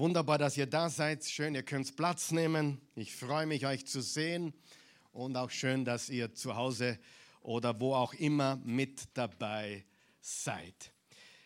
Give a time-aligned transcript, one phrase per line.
[0.00, 1.26] Wunderbar, dass ihr da seid.
[1.26, 2.80] Schön, ihr könnt Platz nehmen.
[2.94, 4.54] Ich freue mich, euch zu sehen.
[5.12, 6.98] Und auch schön, dass ihr zu Hause
[7.42, 9.84] oder wo auch immer mit dabei
[10.22, 10.90] seid.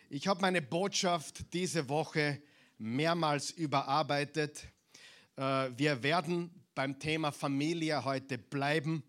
[0.09, 2.41] Ich habe meine Botschaft diese Woche
[2.79, 4.63] mehrmals überarbeitet.
[5.35, 9.03] Äh, wir werden beim Thema Familie heute bleiben.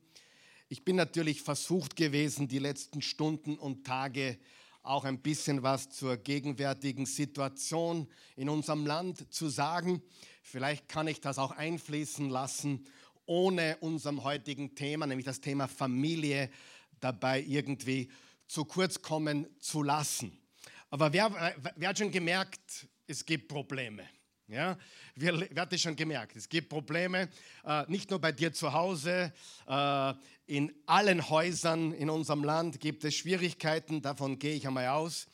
[0.70, 4.40] Ich bin natürlich versucht gewesen, die letzten Stunden und Tage
[4.86, 10.02] auch ein bisschen was zur gegenwärtigen Situation in unserem Land zu sagen.
[10.42, 12.86] Vielleicht kann ich das auch einfließen lassen,
[13.26, 16.50] ohne unserem heutigen Thema, nämlich das Thema Familie,
[17.00, 18.10] dabei irgendwie
[18.48, 20.38] zu kurz kommen zu lassen.
[20.90, 24.08] Aber wer, wer hat schon gemerkt, es gibt Probleme?
[24.48, 24.78] Ja,
[25.16, 26.36] wir, wer hat das schon gemerkt?
[26.36, 27.30] Es gibt Probleme,
[27.66, 29.34] äh, nicht nur bei dir zu Hause,
[29.68, 30.14] äh,
[30.46, 35.26] in allen Häusern in unserem Land gibt es Schwierigkeiten, davon gehe ich einmal aus.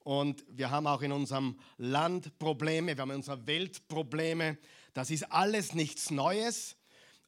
[0.00, 4.58] Und wir haben auch in unserem Land Probleme, wir haben in unserer Welt Probleme.
[4.94, 6.76] Das ist alles nichts Neues,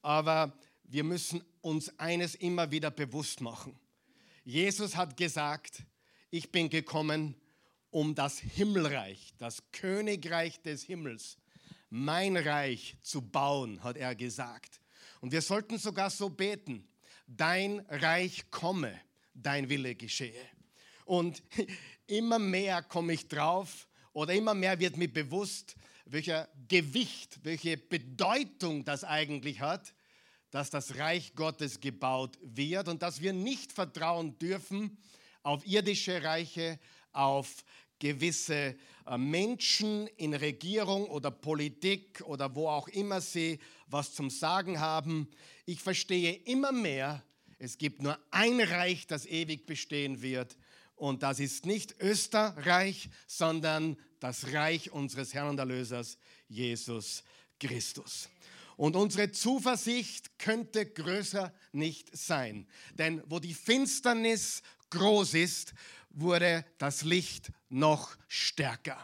[0.02, 3.78] aber wir müssen uns eines immer wieder bewusst machen.
[4.42, 5.84] Jesus hat gesagt,
[6.30, 7.36] ich bin gekommen,
[7.90, 11.38] um das Himmelreich, das Königreich des Himmels,
[11.90, 14.80] mein Reich zu bauen, hat er gesagt.
[15.20, 16.86] Und wir sollten sogar so beten,
[17.26, 18.98] dein Reich komme,
[19.34, 20.46] dein Wille geschehe.
[21.04, 21.42] Und
[22.06, 28.84] immer mehr komme ich drauf oder immer mehr wird mir bewusst, welcher Gewicht, welche Bedeutung
[28.84, 29.94] das eigentlich hat,
[30.50, 34.98] dass das Reich Gottes gebaut wird und dass wir nicht vertrauen dürfen
[35.42, 36.78] auf irdische Reiche,
[37.12, 37.64] auf
[37.98, 44.80] gewisse äh, Menschen in Regierung oder Politik oder wo auch immer sie was zum Sagen
[44.80, 45.28] haben.
[45.66, 47.24] Ich verstehe immer mehr,
[47.58, 50.56] es gibt nur ein Reich, das ewig bestehen wird.
[50.94, 57.22] Und das ist nicht Österreich, sondern das Reich unseres Herrn und Erlösers, Jesus
[57.60, 58.28] Christus.
[58.76, 62.68] Und unsere Zuversicht könnte größer nicht sein.
[62.94, 65.74] Denn wo die Finsternis groß ist,
[66.10, 68.98] wurde das Licht noch stärker.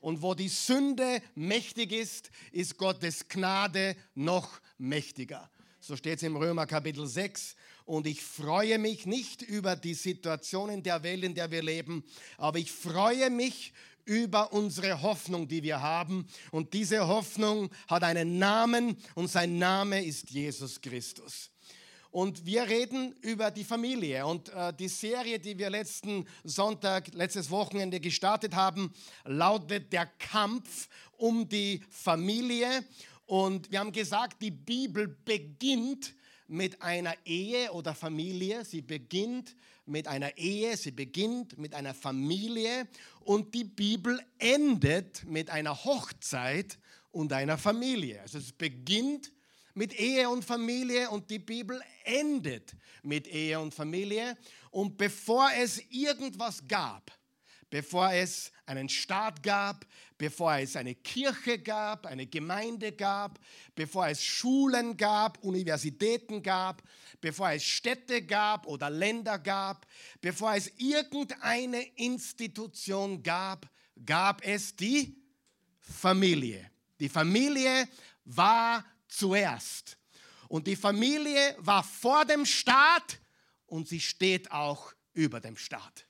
[0.00, 5.50] Und wo die Sünde mächtig ist, ist Gottes Gnade noch mächtiger.
[5.80, 7.56] So steht es im Römer Kapitel 6.
[7.84, 12.04] Und ich freue mich nicht über die Situation in der Welt, in der wir leben,
[12.38, 13.72] aber ich freue mich
[14.04, 16.26] über unsere Hoffnung, die wir haben.
[16.50, 21.50] Und diese Hoffnung hat einen Namen und sein Name ist Jesus Christus.
[22.10, 24.26] Und wir reden über die Familie.
[24.26, 28.92] Und äh, die Serie, die wir letzten Sonntag, letztes Wochenende gestartet haben,
[29.24, 32.84] lautet Der Kampf um die Familie.
[33.26, 36.14] Und wir haben gesagt, die Bibel beginnt
[36.48, 38.64] mit einer Ehe oder Familie.
[38.64, 39.54] Sie beginnt
[39.86, 42.88] mit einer Ehe, sie beginnt mit einer Familie
[43.20, 46.78] und die Bibel endet mit einer Hochzeit
[47.10, 48.20] und einer Familie.
[48.22, 49.32] Also es beginnt
[49.80, 54.36] mit Ehe und Familie und die Bibel endet mit Ehe und Familie.
[54.70, 57.10] Und bevor es irgendwas gab,
[57.70, 59.86] bevor es einen Staat gab,
[60.18, 63.40] bevor es eine Kirche gab, eine Gemeinde gab,
[63.74, 66.82] bevor es Schulen gab, Universitäten gab,
[67.22, 69.86] bevor es Städte gab oder Länder gab,
[70.20, 73.66] bevor es irgendeine Institution gab,
[74.04, 75.16] gab es die
[75.78, 76.70] Familie.
[77.00, 77.88] Die Familie
[78.26, 79.96] war zuerst.
[80.48, 83.18] Und die Familie war vor dem Staat
[83.66, 86.06] und sie steht auch über dem Staat.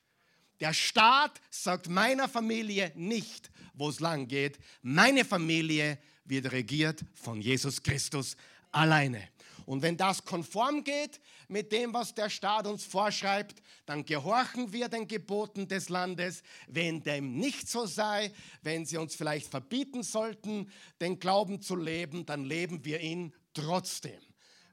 [0.59, 4.59] Der Staat sagt meiner Familie nicht, wo es lang geht.
[4.81, 8.37] Meine Familie wird regiert von Jesus Christus
[8.71, 9.27] alleine.
[9.65, 14.89] Und wenn das konform geht mit dem, was der Staat uns vorschreibt, dann gehorchen wir
[14.89, 16.43] den Geboten des Landes.
[16.67, 22.25] Wenn dem nicht so sei, wenn sie uns vielleicht verbieten sollten, den Glauben zu leben,
[22.25, 24.19] dann leben wir ihn trotzdem.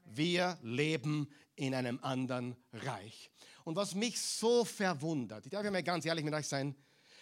[0.05, 3.29] Wir leben in einem anderen Reich.
[3.63, 6.75] Und was mich so verwundert, ich darf ja mal ganz ehrlich mit euch sein,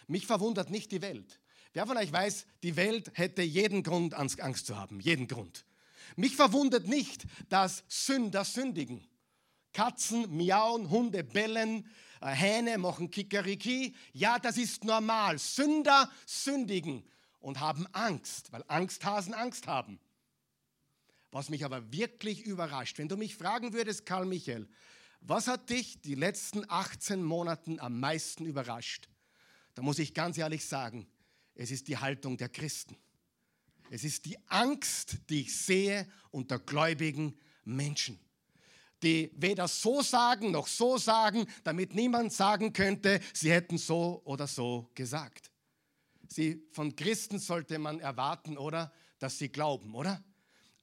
[0.07, 1.39] mich verwundert nicht die Welt.
[1.73, 5.65] Wer von euch weiß, die Welt hätte jeden Grund, Angst zu haben, jeden Grund.
[6.15, 9.05] Mich verwundert nicht, dass Sünder sündigen.
[9.73, 11.87] Katzen miauen, Hunde bellen,
[12.21, 13.95] äh, Hähne machen Kikeriki.
[14.13, 15.37] Ja, das ist normal.
[15.37, 17.03] Sünder sündigen
[17.39, 19.99] und haben Angst, weil Angsthasen Angst haben.
[21.31, 24.67] Was mich aber wirklich überrascht, wenn du mich fragen würdest, Karl Michael,
[25.21, 29.09] was hat dich die letzten 18 Monate am meisten überrascht?
[29.75, 31.07] Da muss ich ganz ehrlich sagen,
[31.53, 32.97] es ist die Haltung der Christen.
[33.89, 38.19] Es ist die Angst, die ich sehe unter gläubigen Menschen,
[39.03, 44.47] die weder so sagen noch so sagen, damit niemand sagen könnte, sie hätten so oder
[44.47, 45.51] so gesagt.
[46.29, 48.91] Sie, von Christen sollte man erwarten, oder?
[49.19, 50.23] Dass sie glauben, oder?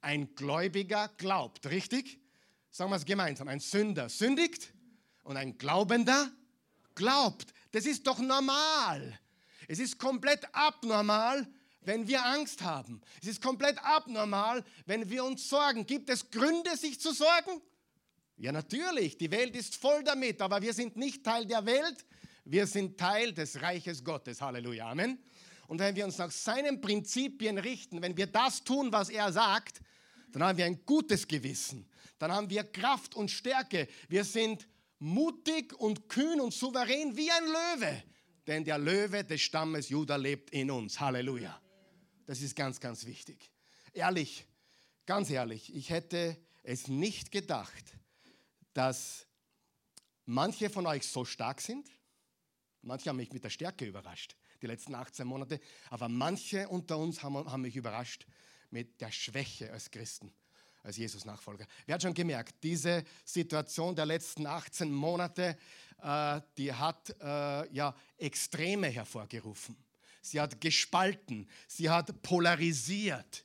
[0.01, 2.21] Ein Gläubiger glaubt, richtig?
[2.71, 3.49] Sagen wir es gemeinsam.
[3.49, 4.73] Ein Sünder sündigt
[5.23, 6.31] und ein Glaubender
[6.95, 7.53] glaubt.
[7.73, 9.19] Das ist doch normal.
[9.69, 11.47] Es ist komplett abnormal,
[11.85, 13.01] wenn wir Angst haben.
[13.23, 15.87] Es ist komplett abnormal, wenn wir uns sorgen.
[15.87, 17.61] Gibt es Gründe, sich zu sorgen?
[18.37, 19.17] Ja, natürlich.
[19.17, 22.05] Die Welt ist voll damit, aber wir sind nicht Teil der Welt.
[22.45, 24.41] Wir sind Teil des Reiches Gottes.
[24.41, 24.91] Halleluja.
[24.91, 25.19] Amen.
[25.67, 29.81] Und wenn wir uns nach seinen Prinzipien richten, wenn wir das tun, was er sagt,
[30.33, 31.89] dann haben wir ein gutes Gewissen.
[32.19, 33.89] Dann haben wir Kraft und Stärke.
[34.09, 38.03] Wir sind mutig und kühn und souverän wie ein Löwe.
[38.47, 41.01] Denn der Löwe des Stammes Juda lebt in uns.
[41.01, 41.61] Halleluja.
[42.27, 43.51] Das ist ganz, ganz wichtig.
[43.93, 44.47] Ehrlich,
[45.05, 47.85] ganz ehrlich, ich hätte es nicht gedacht,
[48.73, 49.27] dass
[50.25, 51.89] manche von euch so stark sind.
[52.81, 55.61] Manche haben mich mit der Stärke überrascht, die letzten 18 Monate.
[55.91, 58.27] Aber manche unter uns haben, haben mich überrascht
[58.71, 60.33] mit der Schwäche als Christen,
[60.83, 61.67] als Jesus-Nachfolger.
[61.85, 65.59] Wer hat schon gemerkt, diese Situation der letzten 18 Monate,
[66.03, 69.84] äh, die hat äh, ja Extreme hervorgerufen
[70.25, 73.45] sie hat gespalten, sie hat polarisiert.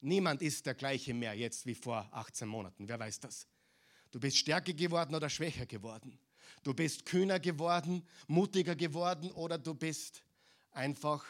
[0.00, 2.88] Niemand ist der gleiche mehr jetzt wie vor 18 Monaten.
[2.88, 3.46] Wer weiß das?
[4.10, 6.18] Du bist stärker geworden oder schwächer geworden.
[6.62, 10.22] Du bist kühner geworden, mutiger geworden oder du bist
[10.70, 11.24] einfach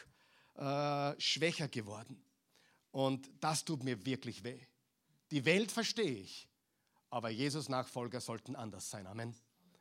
[0.55, 2.23] äh, schwächer geworden.
[2.91, 4.61] Und das tut mir wirklich weh.
[5.31, 6.49] Die Welt verstehe ich,
[7.11, 9.07] aber Jesus-Nachfolger sollten anders sein.
[9.07, 9.35] Amen.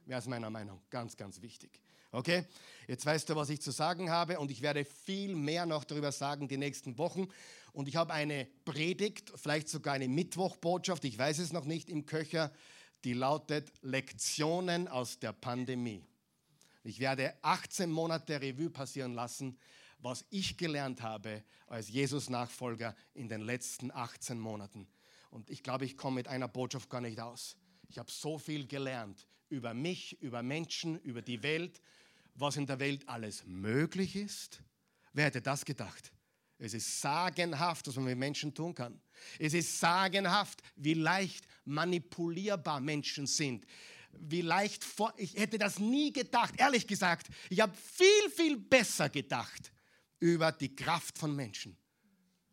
[0.05, 0.81] Wer ist meiner Meinung?
[0.89, 1.81] Ganz, ganz wichtig.
[2.15, 2.45] Okay?
[2.87, 6.11] Jetzt weißt du, was ich zu sagen habe und ich werde viel mehr noch darüber
[6.11, 7.27] sagen die nächsten Wochen.
[7.73, 12.05] Und ich habe eine Predigt, vielleicht sogar eine Mittwochbotschaft, ich weiß es noch nicht, im
[12.05, 12.53] Köcher,
[13.03, 16.05] die lautet Lektionen aus der Pandemie.
[16.83, 19.57] Ich werde 18 Monate Revue passieren lassen,
[19.99, 24.87] was ich gelernt habe als Jesus-Nachfolger in den letzten 18 Monaten.
[25.31, 27.57] Und ich glaube, ich komme mit einer Botschaft gar nicht aus.
[27.89, 31.81] Ich habe so viel gelernt über mich, über Menschen, über die Welt,
[32.35, 34.61] was in der Welt alles möglich ist?
[35.13, 36.11] Wer hätte das gedacht?
[36.57, 39.01] Es ist sagenhaft, was man mit Menschen tun kann.
[39.39, 43.65] Es ist sagenhaft, wie leicht manipulierbar Menschen sind.
[44.11, 47.27] Wie leicht vor, ich hätte das nie gedacht, ehrlich gesagt.
[47.49, 49.71] Ich habe viel, viel besser gedacht
[50.19, 51.77] über die Kraft von Menschen.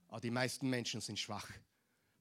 [0.08, 1.48] Aber die meisten Menschen sind schwach.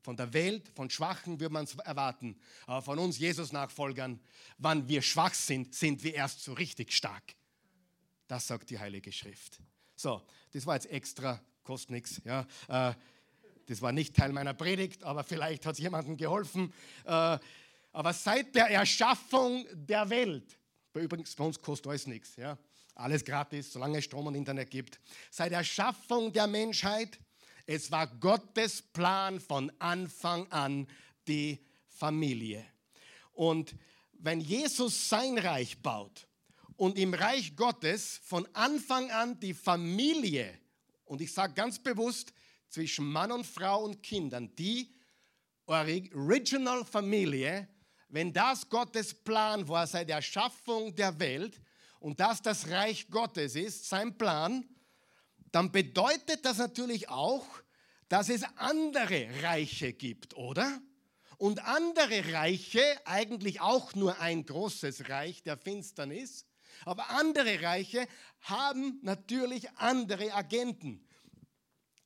[0.04, 2.40] Von der Welt, von Schwachen würde man es erwarten.
[2.66, 4.20] Aber von uns Jesus-Nachfolgern,
[4.58, 7.36] wann wir schwach sind, sind wir erst so richtig stark.
[8.32, 9.60] Das sagt die Heilige Schrift.
[9.94, 10.22] So,
[10.54, 12.22] das war jetzt extra, kostet nichts.
[12.24, 12.48] Ja.
[12.70, 12.94] Äh,
[13.66, 16.72] das war nicht Teil meiner Predigt, aber vielleicht hat es jemandem geholfen.
[17.04, 17.38] Äh,
[17.92, 20.58] aber seit der Erschaffung der Welt,
[20.94, 22.58] übrigens bei uns kostet alles nichts, ja,
[22.96, 27.20] alles gratis, solange es Strom und Internet gibt, seit der Erschaffung der Menschheit,
[27.66, 30.88] es war Gottes Plan von Anfang an
[31.28, 32.66] die Familie.
[33.34, 33.76] Und
[34.14, 36.30] wenn Jesus sein Reich baut,
[36.82, 40.52] und im Reich Gottes von Anfang an die Familie,
[41.06, 42.34] und ich sage ganz bewusst
[42.70, 44.92] zwischen Mann und Frau und Kindern, die
[45.68, 47.68] Original Familie,
[48.10, 51.62] wenn das Gottes Plan war seit der Erschaffung der Welt
[52.00, 54.68] und das das Reich Gottes ist, sein Plan,
[55.52, 57.46] dann bedeutet das natürlich auch,
[58.10, 60.82] dass es andere Reiche gibt, oder?
[61.38, 66.48] Und andere Reiche, eigentlich auch nur ein großes Reich der Finsternis,
[66.86, 68.08] aber andere Reiche
[68.42, 71.06] haben natürlich andere Agenten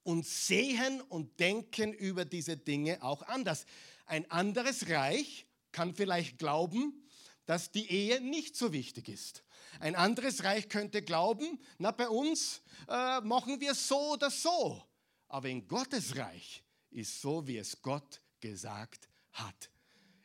[0.03, 3.65] und sehen und denken über diese Dinge auch anders.
[4.05, 7.05] Ein anderes Reich kann vielleicht glauben,
[7.45, 9.43] dass die Ehe nicht so wichtig ist.
[9.79, 14.81] Ein anderes Reich könnte glauben, na bei uns äh, machen wir so oder so.
[15.27, 19.69] Aber in Gottes Reich ist so, wie es Gott gesagt hat.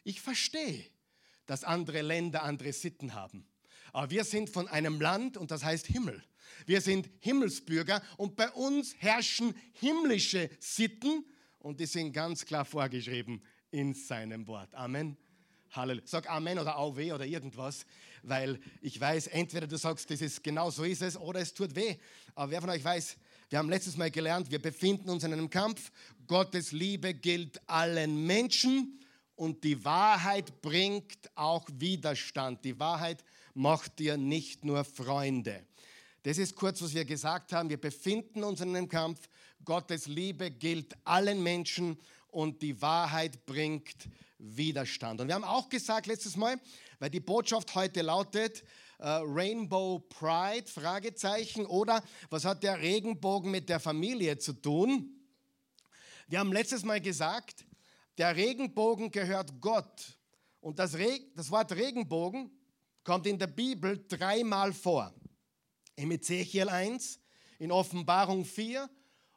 [0.04, 0.85] Ich verstehe,
[1.47, 3.50] dass andere Länder andere Sitten haben.
[3.92, 6.23] Aber wir sind von einem Land und das heißt Himmel.
[6.66, 11.25] Wir sind Himmelsbürger und bei uns herrschen himmlische Sitten
[11.59, 14.75] und die sind ganz klar vorgeschrieben in seinem Wort.
[14.75, 15.16] Amen.
[15.73, 16.06] Halleluja.
[16.06, 17.87] Sag Amen oder Auweh oder irgendwas,
[18.23, 21.76] weil ich weiß, entweder du sagst, das ist genau so ist es oder es tut
[21.76, 21.97] weh.
[22.35, 23.16] Aber wer von euch weiß,
[23.50, 25.90] wir haben letztes Mal gelernt, wir befinden uns in einem Kampf.
[26.26, 29.00] Gottes Liebe gilt allen Menschen
[29.37, 32.64] und die Wahrheit bringt auch Widerstand.
[32.64, 35.64] Die Wahrheit macht dir nicht nur Freunde.
[36.23, 37.71] Das ist kurz, was wir gesagt haben.
[37.71, 39.28] Wir befinden uns in einem Kampf.
[39.64, 45.21] Gottes Liebe gilt allen Menschen und die Wahrheit bringt Widerstand.
[45.21, 46.61] Und wir haben auch gesagt letztes Mal,
[46.99, 48.62] weil die Botschaft heute lautet,
[48.99, 50.66] äh, Rainbow Pride?
[50.66, 51.66] Fragezeichen.
[51.66, 55.14] Oder was hat der Regenbogen mit der Familie zu tun?
[56.28, 57.64] Wir haben letztes Mal gesagt,
[58.19, 60.19] der Regenbogen gehört Gott.
[60.61, 62.50] Und das, Re das Wort Regenbogen
[63.04, 65.14] kommt in der Bibel dreimal vor.
[65.97, 67.21] Im Ezechiel 1,
[67.59, 68.88] in Offenbarung 4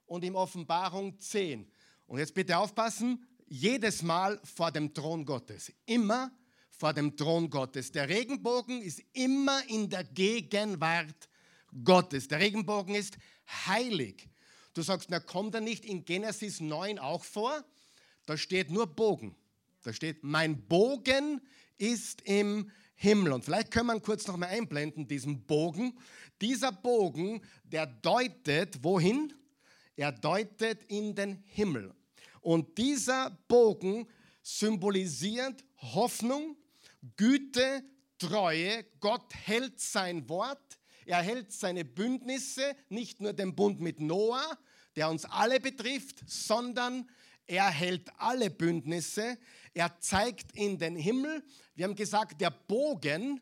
[0.05, 1.70] und in Offenbarung 10.
[2.05, 5.72] Und jetzt bitte aufpassen, jedes Mal vor dem Thron Gottes.
[5.86, 6.32] Immer
[6.70, 7.91] vor dem Thron Gottes.
[7.91, 11.29] Der Regenbogen ist immer in der Gegenwart
[11.84, 12.27] Gottes.
[12.27, 13.17] Der Regenbogen ist
[13.65, 14.29] heilig.
[14.74, 17.63] Du sagst, na kommt er nicht in Genesis 9 auch vor?
[18.25, 19.36] Da steht nur Bogen.
[19.84, 21.41] Da steht, mein Bogen
[21.77, 23.34] ist im Himmel.
[23.34, 25.98] Und vielleicht können wir kurz noch mal einblenden, diesen Bogen.
[26.42, 29.34] Dieser Bogen, der deutet wohin?
[29.96, 31.94] Er deutet in den Himmel.
[32.42, 34.08] Und dieser Bogen
[34.42, 36.58] symbolisiert Hoffnung,
[37.16, 37.84] Güte,
[38.18, 38.86] Treue.
[39.00, 40.80] Gott hält sein Wort.
[41.06, 44.58] Er hält seine Bündnisse, nicht nur den Bund mit Noah,
[44.96, 47.10] der uns alle betrifft, sondern
[47.46, 49.38] er hält alle Bündnisse.
[49.74, 51.44] Er zeigt in den Himmel.
[51.75, 53.42] Wir haben gesagt, der Bogen,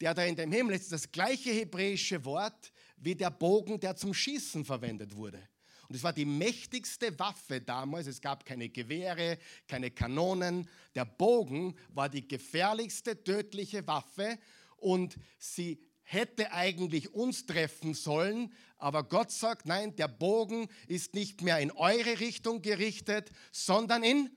[0.00, 3.96] der da in dem Himmel ist, ist das gleiche hebräische Wort wie der Bogen, der
[3.96, 5.40] zum Schießen verwendet wurde.
[5.88, 8.06] Und es war die mächtigste Waffe damals.
[8.06, 10.68] Es gab keine Gewehre, keine Kanonen.
[10.94, 14.38] Der Bogen war die gefährlichste tödliche Waffe
[14.78, 21.40] und sie hätte eigentlich uns treffen sollen, aber Gott sagt, nein, der Bogen ist nicht
[21.40, 24.30] mehr in eure Richtung gerichtet, sondern in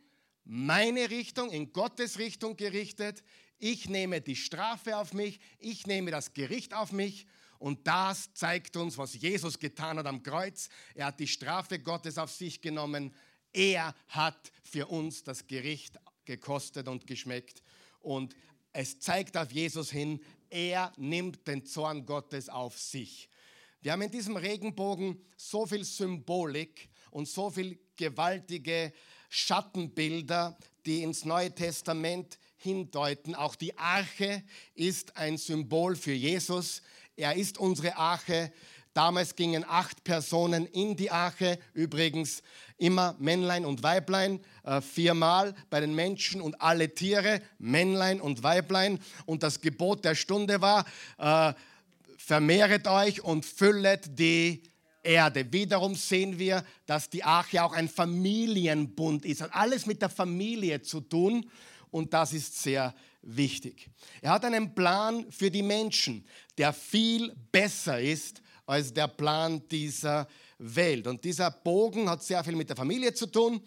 [0.48, 3.24] meine Richtung, in Gottes Richtung gerichtet.
[3.60, 7.28] Ich nehme die Strafe auf mich, ich nehme das Gericht auf mich
[7.60, 10.70] und das zeigt uns, was Jesus getan hat am Kreuz.
[10.94, 13.14] Er hat die Strafe Gottes auf sich genommen.
[13.52, 17.64] Er hat für uns das Gericht gekostet und geschmeckt.
[18.00, 18.36] Und
[18.74, 23.30] es zeigt auf Jesus hin, er nimmt den Zorn Gottes auf sich.
[23.82, 28.94] Wir haben in diesem Regenbogen so viel Symbolik und so viel gewaltige
[29.30, 33.36] Schattenbilder, die ins Neue Testament hindeuten.
[33.36, 34.44] Auch die Arche
[34.76, 36.82] ist ein Symbol für Jesus.
[37.16, 38.52] Er ist unsere Arche.
[38.94, 42.42] Damals gingen acht Personen in die Arche, übrigens
[42.78, 49.00] immer Männlein und Weiblein, äh, viermal bei den Menschen und alle Tiere, Männlein und Weiblein.
[49.28, 50.86] Und das Gebot der Stunde war,
[51.20, 51.54] äh,
[52.18, 54.64] vermehret euch und füllet die
[55.08, 55.52] Erde.
[55.52, 59.42] Wiederum sehen wir, dass die Arche auch ein Familienbund ist.
[59.42, 61.50] Hat alles mit der Familie zu tun
[61.90, 63.90] und das ist sehr wichtig.
[64.22, 66.26] Er hat einen Plan für die Menschen,
[66.58, 71.08] der viel besser ist als der Plan dieser Welt.
[71.08, 73.62] Und dieser Bogen hat sehr viel mit der Familie zu tun.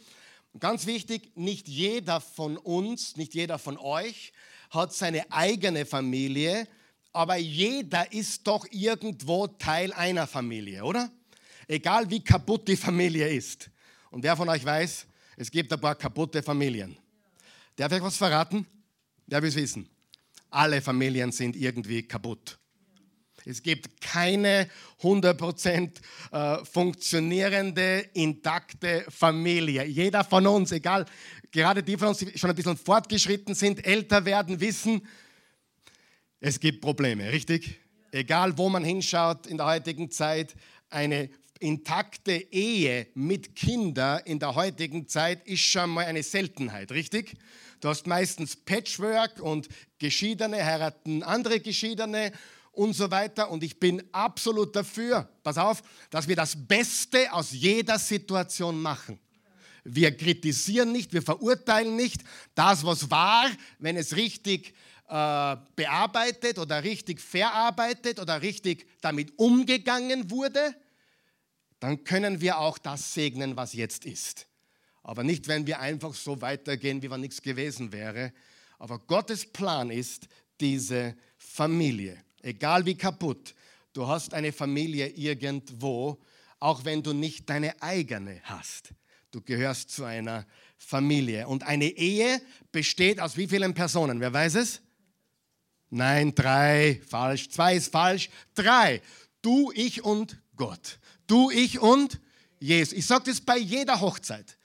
[0.59, 4.33] Ganz wichtig, nicht jeder von uns, nicht jeder von euch
[4.71, 6.69] hat seine eigene Familie,
[7.13, 11.11] aber jeder ist doch irgendwo Teil einer Familie, oder?
[11.71, 13.71] Egal wie kaputt die Familie ist.
[14.11, 16.97] Und wer von euch weiß, es gibt ein paar kaputte Familien.
[17.77, 18.67] Darf ich was verraten?
[19.29, 19.89] Wer will es wissen?
[20.51, 22.59] Alle Familien sind irgendwie kaputt.
[23.45, 24.69] Es gibt keine
[25.01, 25.93] 100%
[26.33, 29.85] äh, funktionierende, intakte Familie.
[29.85, 31.07] Jeder von uns, egal,
[31.53, 35.07] gerade die von uns, die schon ein bisschen fortgeschritten sind, älter werden, wissen,
[36.41, 37.79] es gibt Probleme, richtig?
[38.11, 40.57] Egal, wo man hinschaut in der heutigen Zeit,
[40.91, 41.31] eine
[41.61, 47.35] intakte Ehe mit Kindern in der heutigen Zeit ist schon mal eine Seltenheit, richtig?
[47.81, 52.33] Du hast meistens Patchwork und Geschiedene heiraten andere Geschiedene
[52.73, 53.51] und so weiter.
[53.51, 59.19] Und ich bin absolut dafür, pass auf, dass wir das Beste aus jeder Situation machen.
[59.85, 62.23] Wir kritisieren nicht, wir verurteilen nicht
[62.55, 63.49] das, was war,
[63.79, 64.75] wenn es richtig
[65.09, 70.75] äh, bearbeitet oder richtig verarbeitet oder richtig damit umgegangen wurde,
[71.81, 74.47] dann können wir auch das segnen, was jetzt ist.
[75.03, 78.33] Aber nicht, wenn wir einfach so weitergehen, wie wenn nichts gewesen wäre.
[78.79, 80.29] Aber Gottes Plan ist
[80.61, 82.23] diese Familie.
[82.43, 83.55] Egal wie kaputt,
[83.93, 86.21] du hast eine Familie irgendwo,
[86.59, 88.93] auch wenn du nicht deine eigene hast.
[89.31, 90.47] Du gehörst zu einer
[90.77, 91.47] Familie.
[91.49, 94.21] Und eine Ehe besteht aus wie vielen Personen?
[94.21, 94.83] Wer weiß es?
[95.89, 97.49] Nein, drei, falsch.
[97.49, 98.29] Zwei ist falsch.
[98.55, 99.03] Drei.
[99.43, 100.99] Du, ich und Gott.
[101.27, 102.21] Du, ich und
[102.59, 102.93] Jesus.
[102.93, 104.59] Ich sage das bei jeder Hochzeit.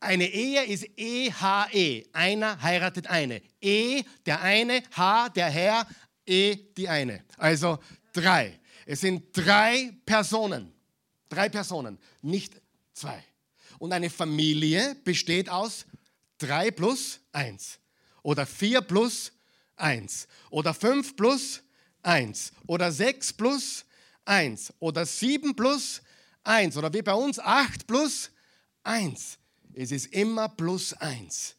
[0.00, 2.00] Eine Ehe ist E-H-E.
[2.00, 2.06] -E.
[2.12, 3.40] Einer heiratet eine.
[3.60, 5.86] E, der eine, H, der Herr,
[6.26, 7.22] E, die eine.
[7.36, 7.78] Also
[8.12, 8.58] drei.
[8.86, 10.72] Es sind drei Personen.
[11.28, 12.60] Drei Personen, nicht
[12.92, 13.22] zwei.
[13.78, 15.86] Und eine Familie besteht aus
[16.38, 17.78] drei plus eins.
[18.24, 19.30] Oder vier plus
[19.76, 21.62] 1 oder 5 plus
[22.02, 23.84] 1 oder 6 plus
[24.30, 26.02] 1 oder 7 plus
[26.44, 28.30] 1 oder wie bei uns 8 plus
[28.84, 29.38] 1.
[29.74, 31.56] Es ist immer plus 1.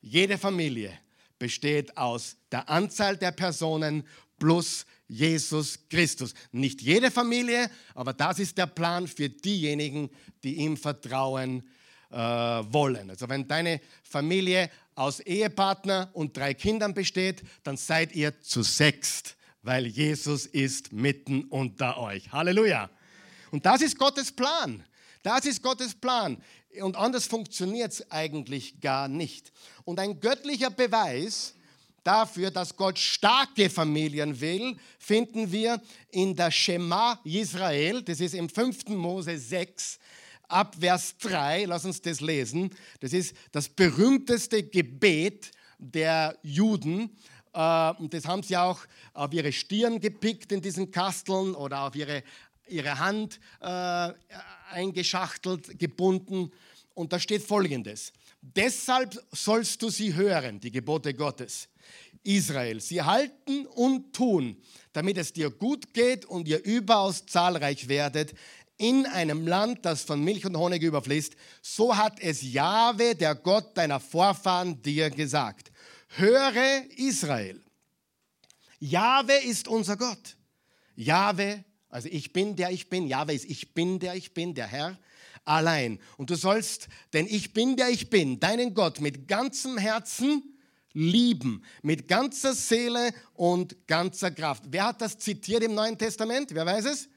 [0.00, 0.98] Jede Familie
[1.38, 4.04] besteht aus der Anzahl der Personen
[4.38, 6.32] plus Jesus Christus.
[6.50, 10.08] Nicht jede Familie, aber das ist der Plan für diejenigen,
[10.42, 11.62] die ihm vertrauen
[12.10, 13.10] äh, wollen.
[13.10, 19.36] Also wenn deine Familie aus Ehepartner und drei Kindern besteht, dann seid ihr zu sechst,
[19.64, 22.30] weil Jesus ist mitten unter euch.
[22.30, 22.90] Halleluja.
[23.50, 24.84] Und das ist Gottes Plan.
[25.22, 26.36] Das ist Gottes Plan.
[26.82, 29.52] Und anders funktioniert es eigentlich gar nicht.
[29.84, 31.54] Und ein göttlicher Beweis
[32.02, 35.80] dafür, dass Gott starke Familien will, finden wir
[36.10, 38.02] in der Shema Israel.
[38.02, 38.88] Das ist im 5.
[38.88, 39.98] Mose 6
[40.46, 41.64] ab Vers 3.
[41.64, 42.70] Lass uns das lesen.
[43.00, 47.16] Das ist das berühmteste Gebet der Juden.
[47.54, 48.80] Äh, und das haben sie auch
[49.12, 52.22] auf ihre Stirn gepickt in diesen Kasteln oder auf ihre,
[52.68, 54.12] ihre Hand äh,
[54.72, 56.50] eingeschachtelt, gebunden.
[56.94, 58.12] Und da steht folgendes.
[58.40, 61.68] Deshalb sollst du sie hören, die Gebote Gottes.
[62.24, 64.56] Israel, sie halten und tun,
[64.92, 68.34] damit es dir gut geht und ihr überaus zahlreich werdet
[68.76, 71.36] in einem Land, das von Milch und Honig überfließt.
[71.62, 75.70] So hat es Jahwe, der Gott deiner Vorfahren, dir gesagt.
[76.16, 77.60] Höre Israel.
[78.78, 80.36] Jahwe ist unser Gott.
[80.94, 83.06] Jahwe, also ich bin der ich bin.
[83.06, 84.98] Jahwe ist ich bin der ich bin, der Herr
[85.44, 85.98] allein.
[86.16, 90.42] Und du sollst, denn ich bin der ich bin, deinen Gott mit ganzem Herzen
[90.92, 94.64] lieben, mit ganzer Seele und ganzer Kraft.
[94.68, 96.54] Wer hat das zitiert im Neuen Testament?
[96.54, 97.08] Wer weiß es?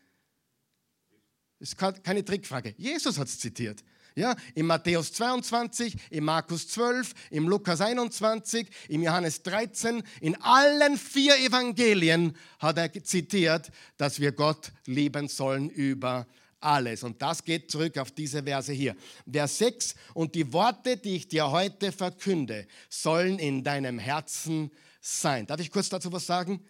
[1.60, 2.74] Ist keine Trickfrage.
[2.78, 3.84] Jesus hat es zitiert.
[4.18, 10.98] Ja, in Matthäus 22, in Markus 12, im Lukas 21, im Johannes 13, in allen
[10.98, 16.26] vier Evangelien hat er zitiert, dass wir Gott lieben sollen über
[16.60, 17.04] alles.
[17.04, 18.96] Und das geht zurück auf diese Verse hier.
[19.32, 25.46] Vers 6, und die Worte, die ich dir heute verkünde, sollen in deinem Herzen sein.
[25.46, 26.66] Darf ich kurz dazu was sagen?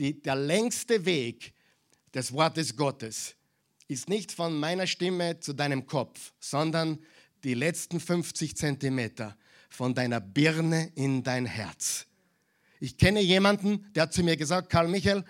[0.00, 1.54] Die, der längste Weg
[2.12, 3.36] des Wortes Gottes
[3.94, 6.98] ist nicht von meiner Stimme zu deinem Kopf, sondern
[7.44, 9.36] die letzten 50 Zentimeter
[9.68, 12.06] von deiner Birne in dein Herz.
[12.80, 15.24] Ich kenne jemanden, der hat zu mir gesagt, Karl Michael,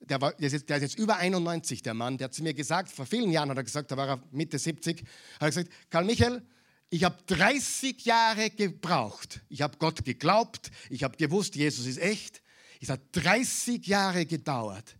[0.00, 2.42] der, war, der, ist jetzt, der, ist jetzt, über 91, der Mann, der hat zu
[2.42, 5.06] mir gesagt, vor vielen Jahren hat er gesagt, da war er Mitte 70, hat
[5.40, 6.42] er gesagt, Karl Michael,
[6.90, 9.40] ich habe 30 Jahre gebraucht.
[9.48, 12.42] Ich habe Gott geglaubt, ich habe gewusst, Jesus ist echt.
[12.82, 14.98] Es hat 30 Jahre gedauert,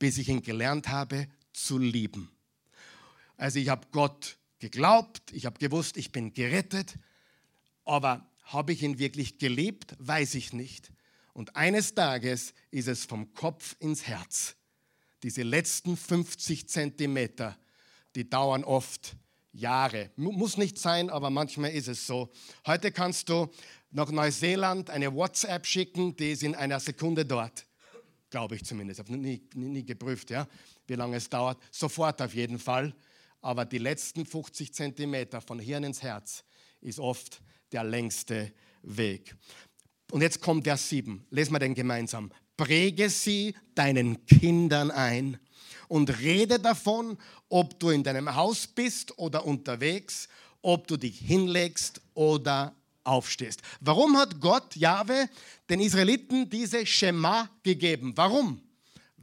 [0.00, 2.30] bis ich ihn gelernt habe zu lieben.
[3.36, 6.98] Also ich habe Gott geglaubt, ich habe gewusst, ich bin gerettet,
[7.84, 10.92] aber habe ich ihn wirklich geliebt, weiß ich nicht.
[11.32, 14.54] Und eines Tages ist es vom Kopf ins Herz.
[15.22, 17.56] Diese letzten 50 Zentimeter,
[18.14, 19.16] die dauern oft
[19.52, 20.10] Jahre.
[20.16, 22.30] Muss nicht sein, aber manchmal ist es so.
[22.66, 23.48] Heute kannst du
[23.90, 27.66] nach Neuseeland eine WhatsApp schicken, die ist in einer Sekunde dort.
[28.30, 29.00] Glaube ich zumindest.
[29.00, 30.48] Ich habe nie, nie, nie geprüft, ja,
[30.86, 31.58] wie lange es dauert.
[31.70, 32.94] Sofort auf jeden Fall.
[33.40, 36.44] Aber die letzten 50 Zentimeter von Hirn ins Herz
[36.80, 37.40] ist oft
[37.72, 39.36] der längste Weg.
[40.10, 41.26] Und jetzt kommt Vers 7.
[41.30, 42.30] Lesen wir den gemeinsam.
[42.56, 45.38] Präge sie deinen Kindern ein
[45.88, 47.18] und rede davon,
[47.48, 50.28] ob du in deinem Haus bist oder unterwegs,
[50.60, 53.62] ob du dich hinlegst oder aufstehst.
[53.80, 55.28] Warum hat Gott, Jahwe,
[55.68, 58.12] den Israeliten diese Schema gegeben?
[58.16, 58.60] Warum?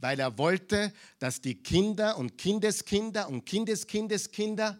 [0.00, 4.78] Weil er wollte, dass die Kinder und Kindeskinder und Kindeskindeskinder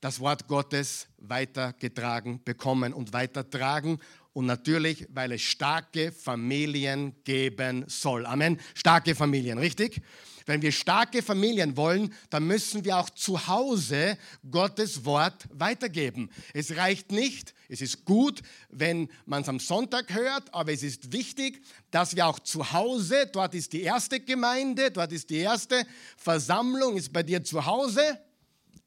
[0.00, 3.98] das Wort Gottes weitergetragen bekommen und weitertragen
[4.32, 8.24] und natürlich, weil es starke Familien geben soll.
[8.24, 8.60] Amen.
[8.74, 10.00] Starke Familien, richtig?
[10.46, 14.16] Wenn wir starke Familien wollen, dann müssen wir auch zu Hause
[14.48, 16.30] Gottes Wort weitergeben.
[16.54, 21.12] Es reicht nicht, es ist gut, wenn man es am Sonntag hört, aber es ist
[21.12, 25.86] wichtig, dass wir auch zu Hause, dort ist die erste Gemeinde, dort ist die erste
[26.16, 28.18] Versammlung, ist bei dir zu Hause,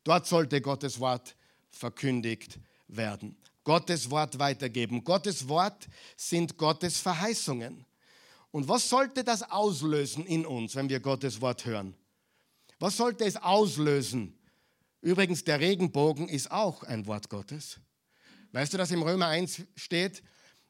[0.03, 1.35] dort sollte Gottes Wort
[1.69, 3.37] verkündigt werden.
[3.63, 5.03] Gottes Wort weitergeben.
[5.03, 7.85] Gottes Wort sind Gottes Verheißungen.
[8.49, 11.95] Und was sollte das auslösen in uns, wenn wir Gottes Wort hören?
[12.79, 14.35] Was sollte es auslösen?
[15.01, 17.79] Übrigens, der Regenbogen ist auch ein Wort Gottes.
[18.51, 20.21] Weißt du, dass im Römer 1 steht,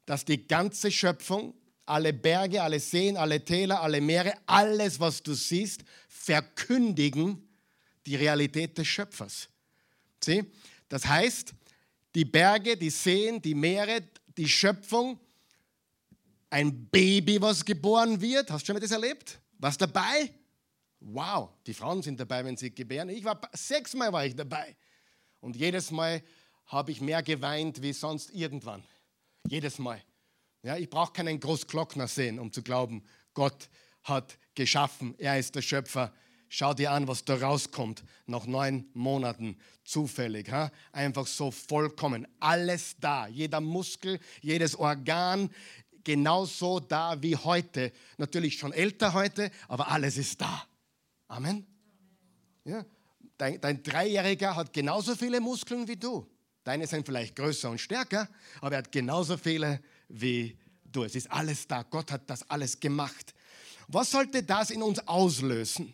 [0.05, 1.53] dass die ganze Schöpfung,
[1.85, 7.47] alle Berge, alle Seen, alle Täler, alle Meere, alles, was du siehst, verkündigen
[8.05, 9.49] die Realität des Schöpfers.
[10.23, 10.45] Sieh?
[10.87, 11.53] Das heißt,
[12.13, 14.03] die Berge, die Seen, die Meere,
[14.37, 15.19] die Schöpfung
[16.49, 18.51] ein Baby, was geboren wird.
[18.51, 19.39] Hast du schon mal das erlebt?
[19.57, 20.33] Was dabei?
[20.99, 23.09] Wow, die Frauen sind dabei, wenn sie gebären.
[23.09, 24.75] Ich war sechsmal war ich dabei.
[25.39, 26.21] Und jedes Mal
[26.65, 28.83] habe ich mehr geweint wie sonst irgendwann.
[29.47, 30.01] Jedes Mal.
[30.63, 33.69] Ja, ich brauche keinen Großglockner sehen, um zu glauben, Gott
[34.03, 35.15] hat geschaffen.
[35.17, 36.13] Er ist der Schöpfer.
[36.49, 40.51] Schau dir an, was da rauskommt nach neun Monaten zufällig.
[40.51, 40.71] Ha?
[40.91, 42.27] Einfach so vollkommen.
[42.39, 43.27] Alles da.
[43.27, 45.49] Jeder Muskel, jedes Organ,
[46.03, 47.91] genauso da wie heute.
[48.17, 50.65] Natürlich schon älter heute, aber alles ist da.
[51.27, 51.65] Amen.
[52.65, 52.85] Ja.
[53.37, 56.27] Dein, dein Dreijähriger hat genauso viele Muskeln wie du.
[56.63, 61.03] Deine sind vielleicht größer und stärker, aber er hat genauso viele wie du.
[61.03, 61.83] Es ist alles da.
[61.83, 63.33] Gott hat das alles gemacht.
[63.87, 65.93] Was sollte das in uns auslösen,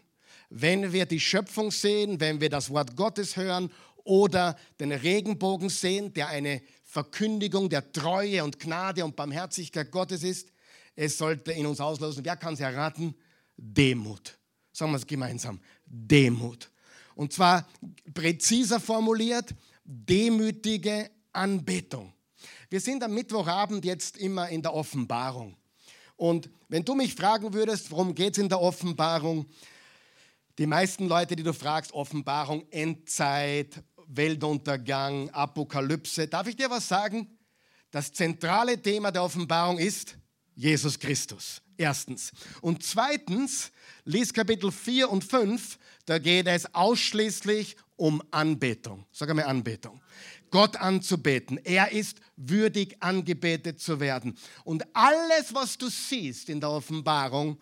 [0.49, 3.71] wenn wir die Schöpfung sehen, wenn wir das Wort Gottes hören
[4.03, 10.51] oder den Regenbogen sehen, der eine Verkündigung der Treue und Gnade und Barmherzigkeit Gottes ist?
[10.95, 13.15] Es sollte in uns auslösen, wer kann es erraten?
[13.55, 14.37] Demut.
[14.71, 15.59] Sagen wir es gemeinsam.
[15.85, 16.69] Demut.
[17.15, 17.67] Und zwar
[18.13, 19.53] präziser formuliert,
[19.87, 22.13] demütige Anbetung.
[22.69, 25.55] Wir sind am Mittwochabend jetzt immer in der Offenbarung.
[26.17, 29.45] Und wenn du mich fragen würdest, worum geht es in der Offenbarung?
[30.57, 37.37] Die meisten Leute, die du fragst, Offenbarung, Endzeit, Weltuntergang, Apokalypse, darf ich dir was sagen?
[37.91, 40.17] Das zentrale Thema der Offenbarung ist
[40.55, 41.61] Jesus Christus.
[41.77, 42.31] Erstens.
[42.61, 43.71] Und zweitens,
[44.03, 49.05] lies Kapitel 4 und 5, da geht es ausschließlich um Anbetung.
[49.11, 49.99] Sag einmal Anbetung.
[50.49, 51.59] Gott anzubeten.
[51.63, 54.37] Er ist würdig angebetet zu werden.
[54.63, 57.59] Und alles, was du siehst in der Offenbarung,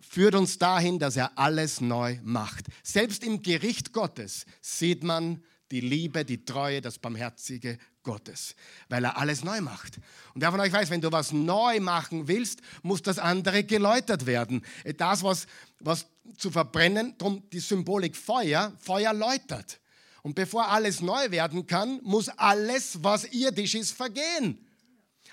[0.00, 2.66] führt uns dahin, dass er alles neu macht.
[2.82, 8.54] Selbst im Gericht Gottes sieht man die Liebe, die Treue, das Barmherzige Gottes,
[8.88, 9.96] weil er alles neu macht.
[10.34, 14.26] Und wer von euch weiß, wenn du was neu machen willst, muss das andere geläutert
[14.26, 14.62] werden.
[14.98, 15.46] Das, was,
[15.84, 19.80] was zu verbrennen, darum die Symbolik Feuer, Feuer läutert.
[20.22, 24.66] Und bevor alles neu werden kann, muss alles, was irdisch ist, vergehen.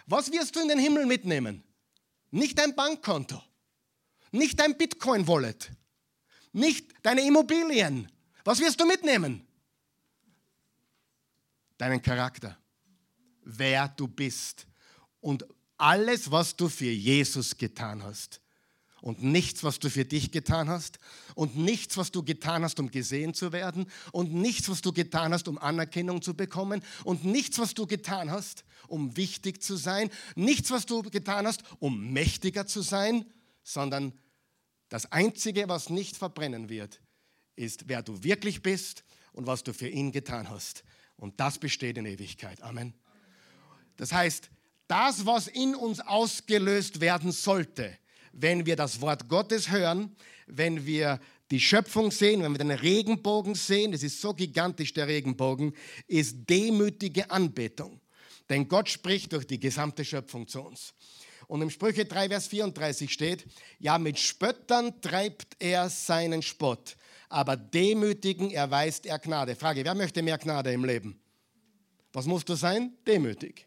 [0.07, 1.63] Was wirst du in den Himmel mitnehmen?
[2.31, 3.41] Nicht dein Bankkonto,
[4.31, 5.71] nicht dein Bitcoin-Wallet,
[6.51, 8.11] nicht deine Immobilien.
[8.43, 9.45] Was wirst du mitnehmen?
[11.77, 12.57] Deinen Charakter,
[13.43, 14.65] wer du bist
[15.21, 15.45] und
[15.77, 18.41] alles, was du für Jesus getan hast
[19.01, 20.99] und nichts, was du für dich getan hast
[21.35, 25.33] und nichts, was du getan hast, um gesehen zu werden und nichts, was du getan
[25.33, 30.09] hast, um Anerkennung zu bekommen und nichts, was du getan hast, um wichtig zu sein,
[30.35, 33.25] nichts, was du getan hast, um mächtiger zu sein,
[33.63, 34.13] sondern
[34.89, 36.99] das Einzige, was nicht verbrennen wird,
[37.55, 40.83] ist, wer du wirklich bist und was du für ihn getan hast.
[41.15, 42.61] Und das besteht in Ewigkeit.
[42.61, 42.93] Amen.
[43.97, 44.49] Das heißt,
[44.87, 47.97] das, was in uns ausgelöst werden sollte,
[48.33, 50.15] wenn wir das Wort Gottes hören,
[50.47, 51.19] wenn wir
[51.51, 55.73] die Schöpfung sehen, wenn wir den Regenbogen sehen, das ist so gigantisch der Regenbogen,
[56.07, 58.01] ist demütige Anbetung.
[58.49, 60.93] Denn Gott spricht durch die gesamte Schöpfung zu uns.
[61.47, 63.45] Und im Sprüche 3, Vers 34 steht,
[63.79, 66.95] ja, mit Spöttern treibt er seinen Spott,
[67.27, 69.55] aber demütigen erweist er Gnade.
[69.55, 71.19] Frage, wer möchte mehr Gnade im Leben?
[72.13, 72.93] Was musst du sein?
[73.07, 73.65] Demütig.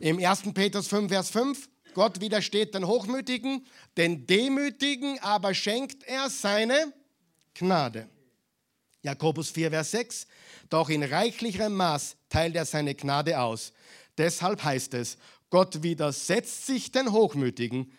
[0.00, 0.42] Im 1.
[0.54, 1.68] Petrus 5, Vers 5,
[1.98, 6.92] Gott widersteht den Hochmütigen, den Demütigen aber schenkt er seine
[7.54, 8.08] Gnade.
[9.02, 10.28] Jakobus 4, Vers 6,
[10.70, 13.72] doch in reichlicherem Maß teilt er seine Gnade aus.
[14.16, 15.18] Deshalb heißt es,
[15.50, 17.90] Gott widersetzt sich den Hochmütigen,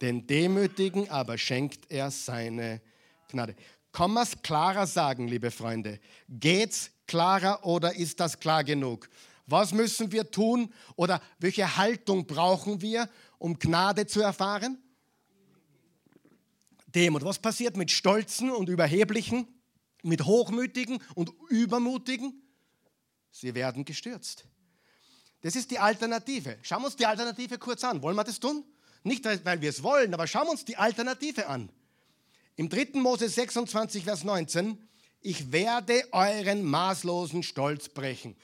[0.00, 2.80] den Demütigen aber schenkt er seine
[3.28, 3.56] Gnade.
[3.90, 5.98] Kann man es klarer sagen, liebe Freunde?
[6.28, 9.08] Geht's klarer oder ist das klar genug?
[9.46, 13.08] Was müssen wir tun oder welche Haltung brauchen wir,
[13.42, 14.78] um Gnade zu erfahren?
[16.86, 17.24] Demut.
[17.24, 19.48] Was passiert mit Stolzen und Überheblichen,
[20.04, 22.40] mit Hochmütigen und Übermutigen?
[23.32, 24.44] Sie werden gestürzt.
[25.40, 26.56] Das ist die Alternative.
[26.62, 28.00] Schauen wir uns die Alternative kurz an.
[28.02, 28.64] Wollen wir das tun?
[29.02, 31.68] Nicht, weil wir es wollen, aber schauen wir uns die Alternative an.
[32.54, 33.00] Im 3.
[33.00, 34.78] Mose 26, Vers 19,
[35.20, 38.36] ich werde euren maßlosen Stolz brechen.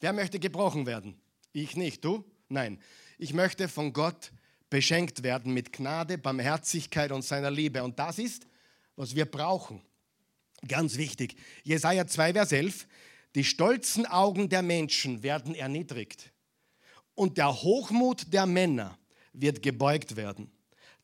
[0.00, 1.18] Wer möchte gebrochen werden?
[1.54, 2.22] Ich nicht, du?
[2.50, 2.78] Nein.
[3.18, 4.32] Ich möchte von Gott
[4.68, 7.82] beschenkt werden mit Gnade, Barmherzigkeit und seiner Liebe.
[7.82, 8.46] Und das ist,
[8.96, 9.80] was wir brauchen.
[10.66, 11.36] Ganz wichtig.
[11.62, 12.86] Jesaja 2, Vers 11.
[13.34, 16.32] Die stolzen Augen der Menschen werden erniedrigt
[17.14, 18.98] und der Hochmut der Männer
[19.32, 20.50] wird gebeugt werden.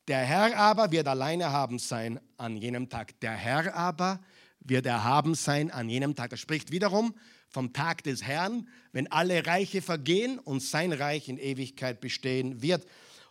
[0.09, 3.19] Der Herr aber wird alleine haben sein an jenem Tag.
[3.21, 4.21] Der Herr aber
[4.65, 6.31] wird erhaben sein an jenem Tag.
[6.31, 7.15] Das spricht wiederum
[7.49, 12.87] vom Tag des Herrn, wenn alle Reiche vergehen und sein Reich in Ewigkeit bestehen wird.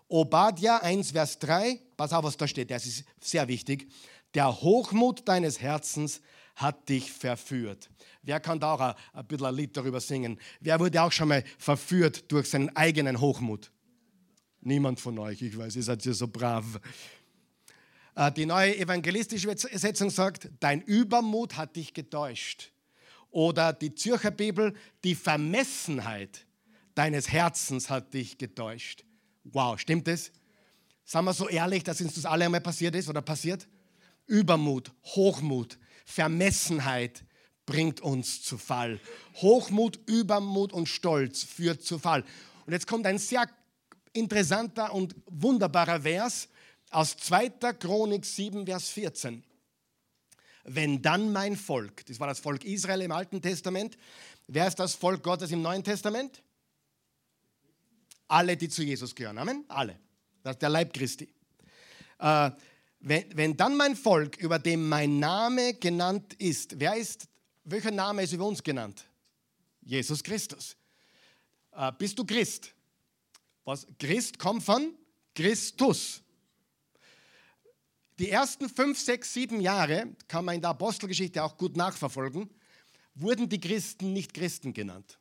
[0.08, 3.90] Obadja 1, Vers 3, pass auf, was da steht, das ist sehr wichtig.
[4.34, 6.22] Der Hochmut deines Herzens
[6.56, 7.90] hat dich verführt.
[8.22, 10.38] Wer kann da auch ein, ein bisschen ein Lied darüber singen?
[10.60, 13.72] Wer wurde auch schon mal verführt durch seinen eigenen Hochmut?
[14.62, 16.80] Niemand von euch, ich weiß, ihr seid ja so brav.
[18.16, 22.72] Äh, die neue evangelistische Übersetzung sagt, dein Übermut hat dich getäuscht.
[23.30, 26.46] Oder die Zürcher Bibel, die Vermessenheit
[26.96, 29.06] deines Herzens hat dich getäuscht.
[29.46, 30.32] Wow, stimmt das?
[31.06, 33.68] Sagen wir so ehrlich, dass uns das alle einmal passiert ist oder passiert?
[34.28, 37.24] Übermut, Hochmut, Vermessenheit
[37.66, 39.00] bringt uns zu Fall.
[39.36, 42.24] Hochmut, Übermut und Stolz führt zu Fall.
[42.66, 43.48] Und jetzt kommt ein sehr
[44.14, 46.50] interessanter und wunderbarer Vers
[46.92, 47.50] aus 2.
[47.80, 49.44] Chronik 7, Vers 14.
[50.64, 53.98] Wenn dann mein Volk, das war das Volk Israel im Alten Testament,
[54.48, 56.44] wer ist das Volk Gottes im Neuen Testament?
[58.28, 59.38] Alle, die zu Jesus gehören.
[59.38, 59.66] Amen?
[59.68, 60.00] Alle.
[60.44, 61.34] Das ist der Leib Christi.
[62.20, 62.52] Äh,
[63.00, 67.28] wenn, wenn dann mein Volk, über dem mein Name genannt ist, wer ist,
[67.64, 69.04] welcher Name ist über uns genannt?
[69.82, 70.78] Jesus Christus.
[71.72, 72.74] Äh, bist du Christ?
[73.66, 73.88] Was?
[73.98, 74.94] Christ kommt von
[75.34, 76.22] Christus.
[78.22, 82.52] Die ersten fünf, sechs, sieben Jahre, kann man in der Apostelgeschichte auch gut nachverfolgen,
[83.16, 85.18] wurden die Christen nicht Christen genannt,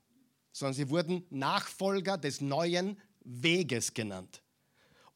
[0.52, 4.42] sondern sie wurden Nachfolger des neuen Weges genannt.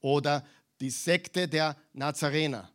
[0.01, 0.47] Oder
[0.81, 2.73] die Sekte der Nazarener,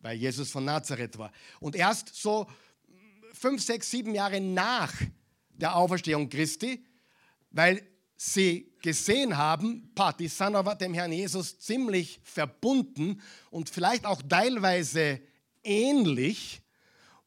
[0.00, 1.30] weil Jesus von Nazareth war.
[1.60, 2.48] Und erst so
[3.34, 4.92] fünf, sechs, sieben Jahre nach
[5.50, 6.84] der Auferstehung Christi,
[7.52, 14.22] weil sie gesehen haben, die sind aber dem Herrn Jesus ziemlich verbunden und vielleicht auch
[14.22, 15.20] teilweise
[15.64, 16.60] ähnlich.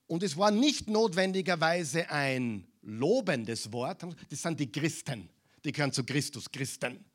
[0.07, 5.29] Und es war nicht notwendigerweise ein lobendes Wort, das sind die Christen,
[5.63, 7.05] die gehören zu Christus, Christen.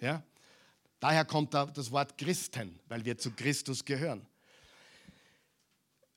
[0.00, 0.22] Ja?
[1.00, 4.26] Daher kommt das Wort Christen, weil wir zu Christus gehören.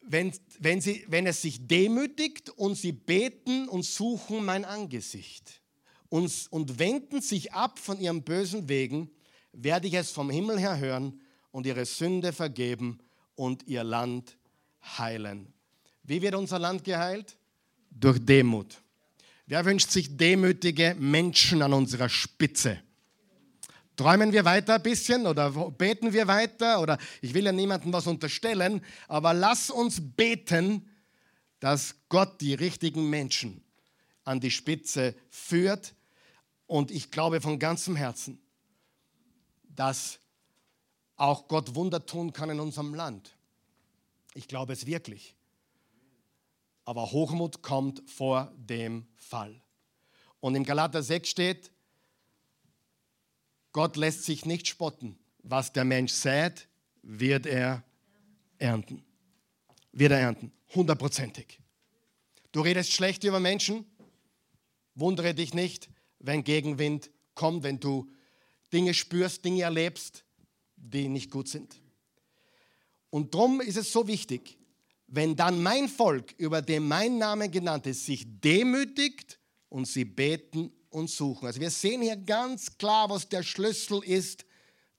[0.02, 5.61] Wenn, wenn, sie, wenn es sich demütigt und sie beten und suchen mein Angesicht
[6.12, 9.10] und, und wenden sich ab von ihren bösen Wegen,
[9.54, 11.22] werde ich es vom Himmel her hören
[11.52, 13.00] und ihre Sünde vergeben
[13.36, 14.38] und ihr Land
[14.98, 15.54] heilen.
[16.04, 17.38] Wie wird unser Land geheilt?
[17.90, 18.82] Durch Demut.
[19.48, 22.82] Wer wünscht sich demütige Menschen an unserer Spitze?
[23.96, 26.82] Träumen wir weiter ein bisschen oder beten wir weiter?
[26.82, 30.90] Oder ich will ja niemandem was unterstellen, aber lass uns beten,
[31.62, 33.64] dass Gott die richtigen Menschen
[34.26, 35.94] an die Spitze führt.
[36.72, 38.40] Und ich glaube von ganzem Herzen,
[39.64, 40.20] dass
[41.18, 43.36] auch Gott Wunder tun kann in unserem Land.
[44.36, 45.36] Ich glaube es wirklich.
[46.86, 49.62] Aber Hochmut kommt vor dem Fall.
[50.40, 51.74] Und im Galater 6 steht,
[53.74, 55.20] Gott lässt sich nicht spotten.
[55.40, 56.70] Was der Mensch sät,
[57.02, 57.84] wird er
[58.60, 59.04] ernten.
[59.92, 60.54] Wird er ernten.
[60.74, 61.60] Hundertprozentig.
[62.54, 63.86] Du redest schlecht über Menschen.
[64.96, 65.90] Wundere dich nicht,
[66.22, 68.10] wenn Gegenwind kommt, wenn du
[68.72, 70.24] Dinge spürst, Dinge erlebst,
[70.76, 71.76] die nicht gut sind.
[73.10, 74.58] Und darum ist es so wichtig,
[75.08, 80.72] wenn dann mein Volk, über dem mein Name genannt ist, sich demütigt und sie beten
[80.90, 81.48] und suchen.
[81.48, 84.46] Also wir sehen hier ganz klar, was der Schlüssel ist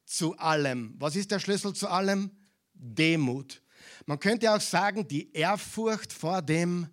[0.05, 0.95] zu allem.
[0.99, 2.31] Was ist der Schlüssel zu allem?
[2.75, 3.63] Demut.
[4.05, 6.89] Man könnte auch sagen, die Ehrfurcht vor dem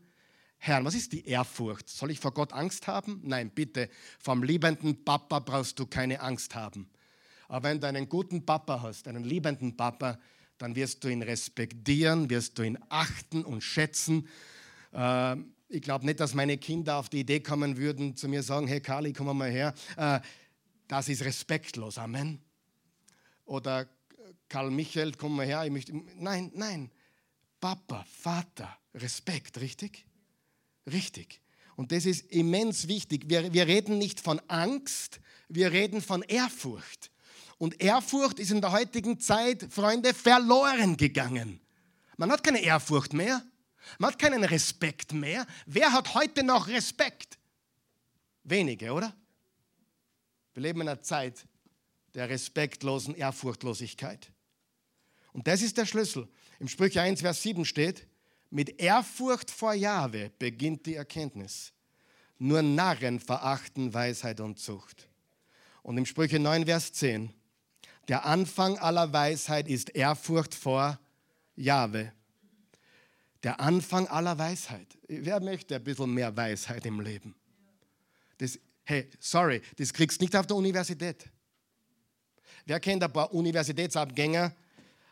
[0.60, 0.84] Herrn.
[0.84, 1.90] Was ist die Ehrfurcht?
[1.90, 3.22] Soll ich vor Gott Angst haben?
[3.24, 3.90] Nein, bitte.
[4.20, 6.90] Vom liebenden Papa brauchst du keine Angst haben.
[7.48, 10.20] Aber wenn du einen guten Papa hast, einen liebenden Papa,
[10.58, 14.28] dann wirst du ihn respektieren, wirst du ihn achten und schätzen.
[14.94, 18.68] Ähm, ich glaube nicht, dass meine Kinder auf die Idee kommen würden, zu mir sagen,
[18.68, 19.74] hey Kali, komm mal her.
[19.96, 20.20] Äh,
[20.90, 22.42] das ist respektlos, Amen.
[23.46, 23.88] Oder
[24.50, 25.64] Karl Michael, komm mal her.
[25.64, 26.92] Ich möchte, nein, nein.
[27.62, 30.06] Papa, Vater, Respekt, richtig?
[30.92, 31.42] Richtig.
[31.76, 33.30] Und das ist immens wichtig.
[33.30, 37.12] Wir, wir reden nicht von Angst, wir reden von Ehrfurcht.
[37.58, 41.60] Und Ehrfurcht ist in der heutigen Zeit, Freunde, verloren gegangen.
[42.18, 43.42] Man hat keine Ehrfurcht mehr.
[43.98, 45.48] Man hat keinen Respekt mehr.
[45.66, 47.38] Wer hat heute noch Respekt?
[48.44, 49.16] Wenige, oder?
[50.54, 51.46] Wir leben in einer Zeit
[52.14, 54.32] der respektlosen Ehrfurchtlosigkeit.
[55.32, 56.28] Und das ist der Schlüssel.
[56.60, 58.06] Im Sprüche 1, Vers 7 steht,
[58.50, 61.72] mit Ehrfurcht vor Jahwe beginnt die Erkenntnis.
[62.38, 65.08] Nur Narren verachten Weisheit und Zucht.
[65.84, 67.34] Und im Sprüche 9, Vers 10,
[68.08, 71.00] der Anfang aller Weisheit ist Ehrfurcht vor
[71.56, 72.12] Jahwe.
[73.44, 74.98] Der Anfang aller Weisheit.
[75.08, 77.36] Wer möchte ein bisschen mehr Weisheit im Leben?
[78.38, 81.30] Das, hey, sorry, das kriegst du nicht auf der Universität.
[82.66, 84.56] Wer kennt ein paar Universitätsabgänger,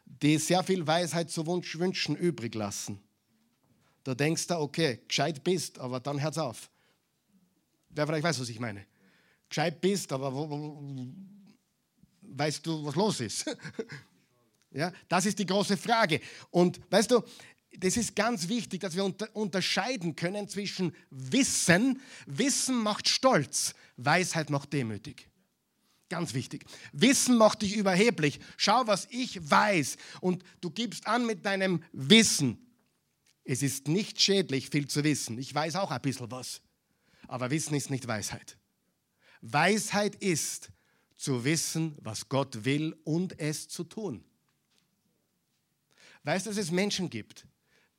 [0.05, 3.01] die sehr viel Weisheit zu Wunsch, Wünschen übrig lassen?
[4.07, 6.69] Da denkst du, okay, gescheit bist, aber dann hört's auf.
[7.89, 8.85] Wer vielleicht weiß, was ich meine.
[9.49, 11.13] Gescheit bist, aber wo, wo,
[12.21, 13.53] weißt du, was los ist?
[14.71, 16.21] ja, das ist die große Frage.
[16.51, 17.21] Und weißt du,
[17.77, 22.01] das ist ganz wichtig, dass wir unter, unterscheiden können zwischen Wissen.
[22.27, 25.27] Wissen macht stolz, Weisheit macht demütig.
[26.07, 26.63] Ganz wichtig.
[26.93, 28.39] Wissen macht dich überheblich.
[28.55, 29.97] Schau, was ich weiß.
[30.21, 32.66] Und du gibst an mit deinem Wissen.
[33.49, 35.39] Es ist nicht schädlich, viel zu wissen.
[35.39, 36.61] Ich weiß auch ein bisschen was.
[37.29, 38.57] Aber Wissen ist nicht Weisheit.
[39.39, 40.69] Weisheit ist
[41.15, 44.25] zu wissen, was Gott will und es zu tun.
[46.23, 47.47] Weißt du, dass es Menschen gibt,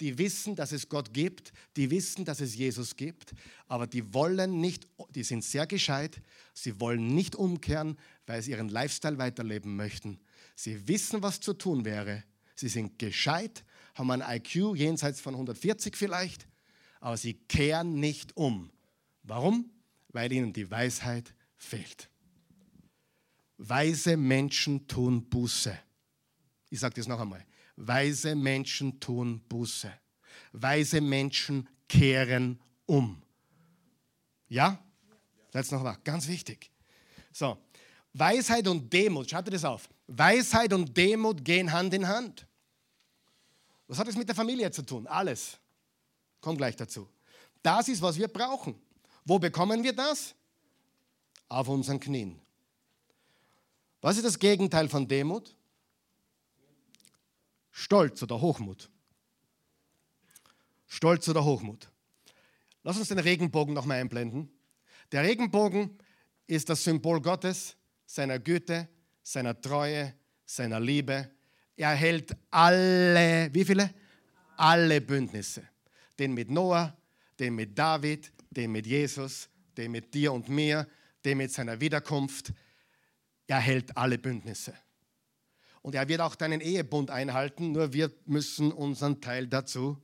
[0.01, 3.33] die wissen, dass es Gott gibt, die wissen, dass es Jesus gibt,
[3.69, 6.21] aber die wollen nicht, die sind sehr gescheit,
[6.53, 10.21] sie wollen nicht umkehren, weil sie ihren Lifestyle weiterleben möchten.
[10.55, 12.23] Sie wissen, was zu tun wäre.
[12.55, 13.65] Sie sind gescheit,
[13.99, 16.47] haben ein IQ jenseits von 140 vielleicht,
[17.01, 18.71] aber sie kehren nicht um.
[19.23, 19.71] Warum?
[20.11, 22.09] Weil ihnen die Weisheit fehlt.
[23.59, 25.77] Weise Menschen tun Buße.
[26.71, 27.45] Ich sage das noch einmal.
[27.77, 29.93] Weise Menschen tun Buße.
[30.53, 33.21] Weise Menschen kehren um.
[34.49, 34.83] Ja?
[35.53, 36.03] Seid noch wach.
[36.05, 36.71] Ganz wichtig.
[37.33, 37.59] So.
[38.15, 39.89] Weisheit und Demut, schaut dir das auf.
[40.07, 42.48] Weisheit und Demut gehen Hand in Hand.
[43.89, 45.07] Was hat es mit der Familie zu tun?
[45.07, 45.59] Alles.
[46.41, 47.09] Komm gleich dazu.
[47.63, 48.81] Das ist, was wir brauchen.
[49.25, 50.35] Wo bekommen wir das?
[51.49, 52.41] Auf unseren Knien.
[54.01, 55.55] Was ist das Gegenteil von Demut?
[57.71, 58.91] Stolz oder Hochmut.
[60.87, 61.91] Stolz oder Hochmut.
[62.83, 64.51] Lass uns den Regenbogen noch mal einblenden.
[65.13, 65.99] Der Regenbogen
[66.47, 68.89] ist das Symbol Gottes, seiner Güte,
[69.23, 71.31] seiner Treue, seiner Liebe.
[71.79, 73.95] Er hält alle, wie viele?
[74.57, 75.63] Alle Bündnisse.
[76.19, 76.97] Den mit Noah,
[77.39, 80.89] den mit David, den mit Jesus, den mit dir und mir,
[81.25, 82.53] den mit seiner Wiederkunft.
[83.47, 84.75] Er hält alle Bündnisse.
[85.81, 90.03] Und er wird auch deinen Ehebund einhalten, nur wir müssen unseren Teil dazu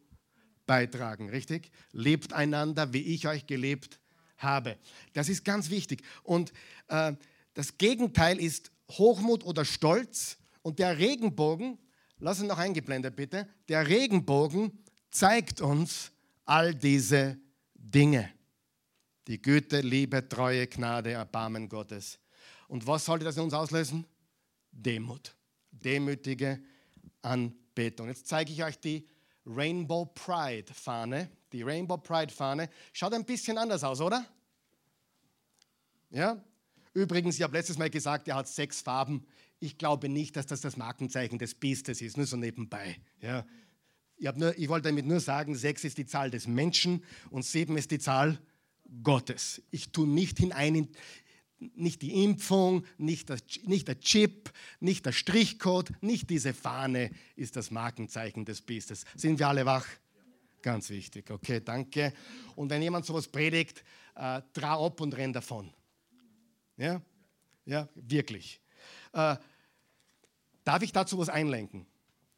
[0.67, 1.73] beitragen, richtig?
[1.91, 3.99] Lebt einander, wie ich euch gelebt
[4.37, 4.79] habe.
[5.13, 6.05] Das ist ganz wichtig.
[6.23, 6.53] Und
[6.87, 7.15] äh,
[7.55, 10.39] das Gegenteil ist Hochmut oder Stolz.
[10.65, 11.79] Und der Regenbogen,
[12.19, 14.73] lass ihn noch eingeblendet bitte, der Regenbogen
[15.13, 16.11] zeigt uns
[16.45, 17.39] all diese
[17.75, 18.29] Dinge.
[19.29, 22.19] Die Güte, Liebe, Treue, Gnade, Erbarmen Gottes.
[22.67, 24.05] Und was sollte das in uns auslösen?
[24.73, 25.37] Demut
[25.83, 26.63] demütige
[27.23, 28.09] Anbetung.
[28.09, 29.07] Jetzt zeige ich euch die
[29.47, 31.31] Rainbow Pride Fahne.
[31.53, 34.25] Die Rainbow Pride Fahne schaut ein bisschen anders aus, oder?
[36.11, 36.43] Ja?
[36.93, 39.27] Übrigens, ich habe letztes Mal gesagt, er hat sechs Farben.
[39.65, 42.99] Ich glaube nicht, dass das das Markenzeichen des Biestes ist, nur so nebenbei.
[43.23, 43.47] Ja?
[44.19, 47.79] Ich, nur, ich wollte damit nur sagen, sechs ist die Zahl des Menschen und sieben
[47.79, 48.39] ist die Zahl
[49.03, 49.63] Gottes.
[49.71, 50.89] Ich tue nicht hinein
[51.77, 57.57] nicht die Impfung, nicht, das, nicht der Chip, nicht der Strichcode, nicht diese Fahne ist
[57.57, 59.07] das Markenzeichen des Biestes.
[59.15, 59.87] Sind wir alle wach?
[60.61, 61.31] Ganz wichtig.
[61.31, 62.13] Okay, danke.
[62.55, 63.83] Und wenn jemand sowas predigt,
[64.15, 65.73] äh, trau ab und renn davon.
[66.77, 67.01] Ja?
[67.65, 68.61] Ja, wirklich.
[69.15, 69.37] Äh,
[70.65, 71.87] darf ich dazu was einlenken?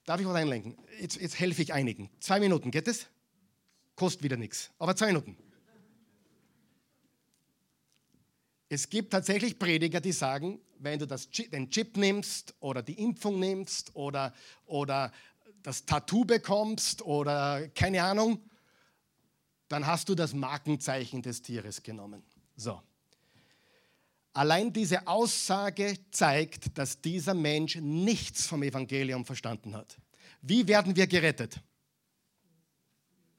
[0.05, 0.77] Darf ich was einlenken?
[1.01, 2.11] Jetzt, jetzt helfe ich einigen.
[2.21, 3.07] Zwei Minuten, geht es?
[3.97, 4.71] Kostet wieder nichts.
[4.79, 5.37] Aber zwei Minuten.
[8.69, 13.39] Es gibt tatsächlich Prediger, die sagen, wenn du das, den Chip nimmst oder die Impfung
[13.39, 14.35] nimmst oder,
[14.67, 15.13] oder
[15.63, 18.41] das Tattoo bekommst oder keine Ahnung,
[19.69, 22.23] dann hast du das Markenzeichen des Tieres genommen.
[22.57, 22.81] So.
[24.37, 29.97] Allein diese Aussage zeigt, dass dieser Mensch nichts vom Evangelium verstanden hat.
[30.43, 31.59] Wie werden wir gerettet?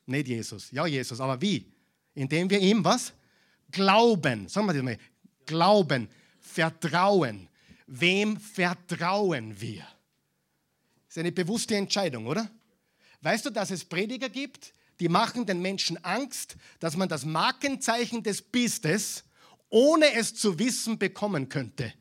[0.08, 0.72] Nicht Jesus.
[0.72, 1.72] Ja, Jesus, aber wie?
[2.16, 3.14] Indem wir ihm was?
[3.70, 4.48] Glauben.
[4.48, 4.98] Sagen wir das mal.
[5.46, 7.48] Glauben, Vertrauen.
[7.86, 9.82] Wem vertrauen wir?
[11.06, 12.50] Das ist eine bewusste Entscheidung, oder?
[13.22, 18.24] Weißt du, dass es Prediger gibt, die machen den Menschen Angst, dass man das Markenzeichen
[18.24, 19.24] des Biestes,
[19.70, 21.94] ohne es zu wissen, bekommen könnte.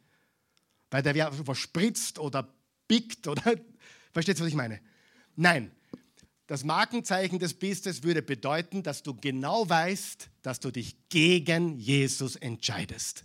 [0.90, 2.52] Weil der wer verspritzt oder
[2.88, 3.42] biegt oder.
[4.12, 4.80] Versteht ihr, was ich meine?
[5.34, 5.72] Nein.
[6.46, 12.36] Das Markenzeichen des Biestes würde bedeuten, dass du genau weißt, dass du dich gegen Jesus
[12.36, 13.24] entscheidest.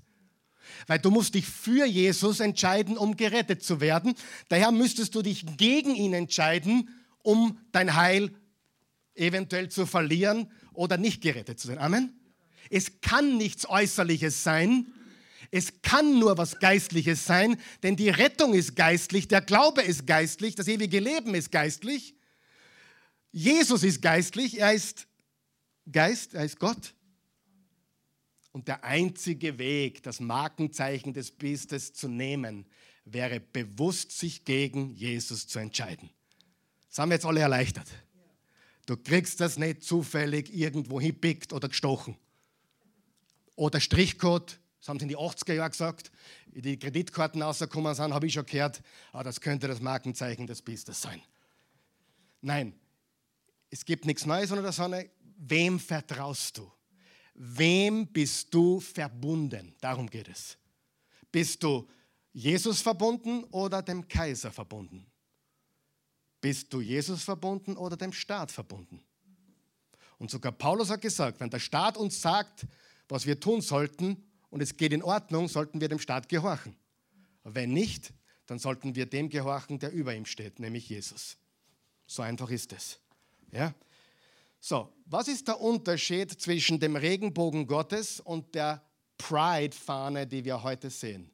[0.87, 4.15] Weil du musst dich für Jesus entscheiden, um gerettet zu werden.
[4.49, 6.89] Daher müsstest du dich gegen ihn entscheiden,
[7.19, 8.33] um dein Heil
[9.13, 11.77] eventuell zu verlieren oder nicht gerettet zu sein.
[11.77, 12.20] Amen.
[12.71, 14.87] Es kann nichts Äußerliches sein.
[15.51, 20.55] Es kann nur was Geistliches sein, denn die Rettung ist geistlich, der Glaube ist geistlich,
[20.55, 22.15] das ewige Leben ist geistlich.
[23.33, 25.07] Jesus ist geistlich, er ist
[25.91, 26.93] Geist, er ist Gott.
[28.53, 32.65] Und der einzige Weg, das Markenzeichen des Biestes zu nehmen,
[33.03, 36.09] wäre bewusst, sich gegen Jesus zu entscheiden.
[36.87, 37.87] Das haben wir jetzt alle erleichtert.
[38.85, 42.17] Du kriegst das nicht zufällig irgendwo hinpickt oder gestochen.
[43.61, 46.11] Oder Strichcode, das haben sie in die 80er Jahren gesagt,
[46.47, 48.81] die Kreditkarten rausgekommen sind, habe ich schon gehört,
[49.11, 51.21] ah, das könnte das Markenzeichen des Biestes sein.
[52.41, 52.73] Nein,
[53.69, 55.11] es gibt nichts Neues unter der Sonne.
[55.37, 56.71] Wem vertraust du?
[57.35, 59.75] Wem bist du verbunden?
[59.79, 60.57] Darum geht es.
[61.31, 61.87] Bist du
[62.33, 65.05] Jesus verbunden oder dem Kaiser verbunden?
[66.41, 69.03] Bist du Jesus verbunden oder dem Staat verbunden?
[70.17, 72.65] Und sogar Paulus hat gesagt, wenn der Staat uns sagt,
[73.11, 76.77] was wir tun sollten und es geht in Ordnung, sollten wir dem Staat gehorchen.
[77.43, 78.13] Wenn nicht,
[78.45, 81.37] dann sollten wir dem gehorchen, der über ihm steht, nämlich Jesus.
[82.07, 82.99] So einfach ist es.
[83.51, 83.73] Ja?
[84.61, 88.81] So, was ist der Unterschied zwischen dem Regenbogen Gottes und der
[89.17, 91.29] Pride-Fahne, die wir heute sehen?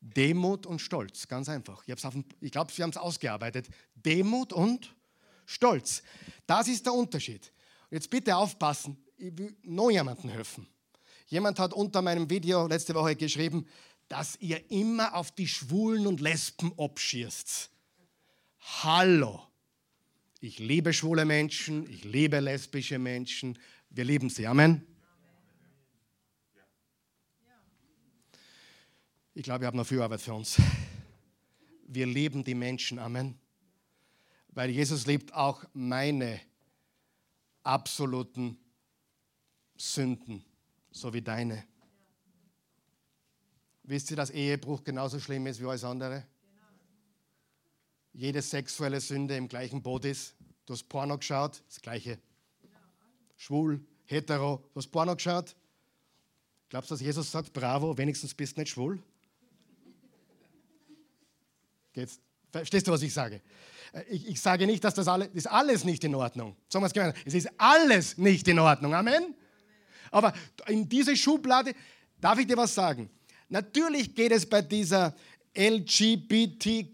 [0.00, 1.82] Demut und Stolz, ganz einfach.
[1.84, 1.94] Ich,
[2.40, 3.68] ich glaube, wir haben es ausgearbeitet.
[3.96, 4.94] Demut und
[5.46, 6.04] Stolz.
[6.46, 7.52] Das ist der Unterschied.
[7.90, 10.68] Jetzt bitte aufpassen, ich will noch jemandem helfen.
[11.32, 13.66] Jemand hat unter meinem Video letzte Woche geschrieben,
[14.06, 17.70] dass ihr immer auf die Schwulen und Lesben abschießt.
[18.82, 19.40] Hallo.
[20.40, 23.58] Ich liebe schwule Menschen, ich liebe lesbische Menschen.
[23.88, 24.46] Wir lieben sie.
[24.46, 24.86] Amen.
[29.32, 30.60] Ich glaube, wir haben noch viel Arbeit für uns.
[31.88, 32.98] Wir lieben die Menschen.
[32.98, 33.40] Amen.
[34.48, 36.42] Weil Jesus liebt auch meine
[37.62, 38.58] absoluten
[39.78, 40.44] Sünden,
[40.92, 41.64] so wie deine.
[43.82, 46.24] Wisst ihr, dass Ehebruch genauso schlimm ist wie alles andere?
[48.12, 50.34] jede sexuelle Sünde im gleichen Boot ist.
[50.66, 52.18] Du hast Porno geschaut, das gleiche.
[53.36, 55.56] Schwul, hetero, du hast Porno geschaut.
[56.68, 59.02] Glaubst du, dass Jesus sagt, bravo, wenigstens bist du nicht schwul?
[61.92, 62.20] Geht's?
[62.50, 63.42] Verstehst du, was ich sage?
[63.92, 66.56] Äh, ich, ich sage nicht, dass das alles, ist alles nicht in Ordnung.
[66.68, 67.22] Sagen wir es gemeinsam.
[67.26, 68.94] Es ist alles nicht in Ordnung.
[68.94, 69.34] Amen?
[70.12, 70.32] Aber
[70.68, 71.74] in diese Schublade,
[72.20, 73.10] darf ich dir was sagen?
[73.48, 75.16] Natürlich geht es bei dieser
[75.54, 76.92] LGBTQI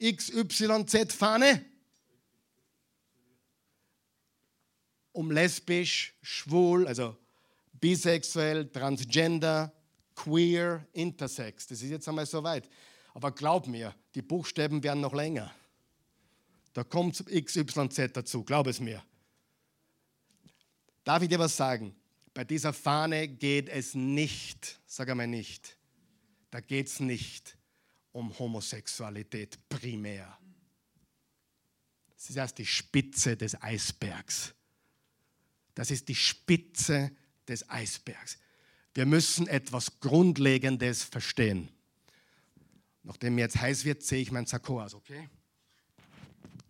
[0.00, 1.64] XYZ-Fahne?
[5.12, 7.16] Um lesbisch, schwul, also
[7.72, 9.72] bisexuell, transgender,
[10.14, 11.66] queer, intersex.
[11.66, 12.68] Das ist jetzt einmal so weit.
[13.12, 15.54] Aber glaub mir, die Buchstaben werden noch länger.
[16.72, 19.02] Da kommt XYZ dazu, glaub es mir.
[21.04, 21.94] Darf ich dir was sagen?
[22.32, 25.76] Bei dieser Fahne geht es nicht, sag einmal nicht,
[26.50, 27.56] da geht es nicht
[28.12, 30.36] um Homosexualität primär.
[32.14, 34.54] Das ist erst die Spitze des Eisbergs.
[35.74, 37.10] Das ist die Spitze
[37.46, 38.38] des Eisbergs.
[38.94, 41.68] Wir müssen etwas Grundlegendes verstehen.
[43.02, 45.28] Nachdem mir jetzt heiß wird, sehe ich mein Sakko aus, okay?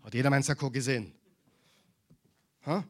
[0.03, 1.14] Hat jeder mein Sakko gesehen?
[2.66, 2.85] Ha?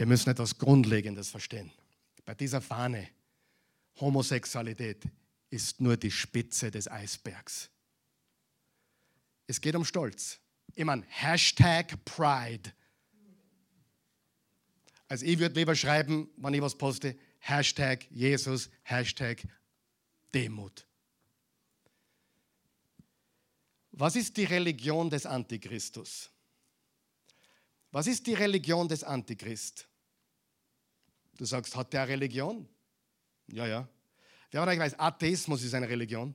[0.00, 1.70] Wir müssen etwas Grundlegendes verstehen.
[2.24, 3.06] Bei dieser Fahne,
[4.00, 5.04] Homosexualität
[5.50, 7.68] ist nur die Spitze des Eisbergs.
[9.46, 10.38] Es geht um Stolz.
[10.74, 12.72] Ich meine, Hashtag Pride.
[15.06, 19.42] Also ich würde lieber schreiben, wenn ich was poste, Hashtag Jesus, Hashtag
[20.32, 20.86] Demut.
[23.92, 26.30] Was ist die Religion des Antichristus?
[27.92, 29.89] Was ist die Religion des Antichrist?
[31.40, 32.68] Du sagst, hat der Religion?
[33.50, 33.88] Ja, ja.
[34.50, 36.34] Wer ich weiß, Atheismus ist eine Religion.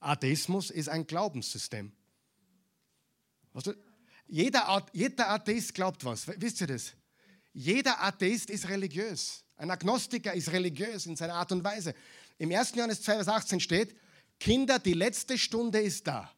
[0.00, 1.90] Atheismus ist ein Glaubenssystem.
[3.54, 3.74] Weißt du?
[4.26, 6.28] Jeder, jeder Atheist glaubt was.
[6.28, 6.92] Wisst ihr das?
[7.54, 9.42] Jeder Atheist ist religiös.
[9.56, 11.94] Ein Agnostiker ist religiös in seiner Art und Weise.
[12.36, 12.74] Im 1.
[12.74, 13.96] Johannes 2, Vers 18 steht,
[14.38, 16.30] Kinder, die letzte Stunde ist da.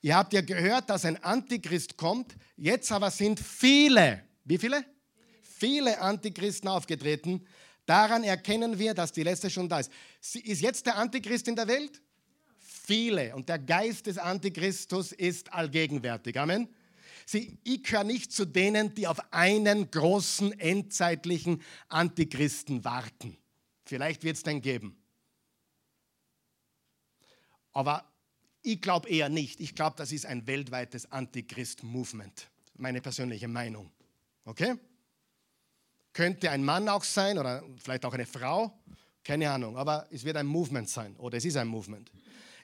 [0.00, 2.34] Ihr habt ja gehört, dass ein Antichrist kommt.
[2.56, 4.86] Jetzt aber sind viele, wie viele?
[5.62, 7.46] Viele Antichristen aufgetreten.
[7.86, 9.92] Daran erkennen wir, dass die letzte schon da ist.
[10.34, 12.02] Ist jetzt der Antichrist in der Welt?
[12.58, 13.36] Viele.
[13.36, 16.36] Und der Geist des Antichristus ist allgegenwärtig.
[16.36, 16.68] Amen.
[17.26, 23.38] Sie, ich gehöre nicht zu denen, die auf einen großen endzeitlichen Antichristen warten.
[23.84, 25.00] Vielleicht wird es den geben.
[27.72, 28.04] Aber
[28.62, 29.60] ich glaube eher nicht.
[29.60, 32.50] Ich glaube, das ist ein weltweites Antichrist-Movement.
[32.74, 33.92] Meine persönliche Meinung.
[34.44, 34.76] Okay?
[36.12, 38.78] Könnte ein Mann auch sein oder vielleicht auch eine Frau.
[39.24, 39.76] Keine Ahnung.
[39.76, 41.16] Aber es wird ein Movement sein.
[41.16, 42.10] Oder es ist ein Movement.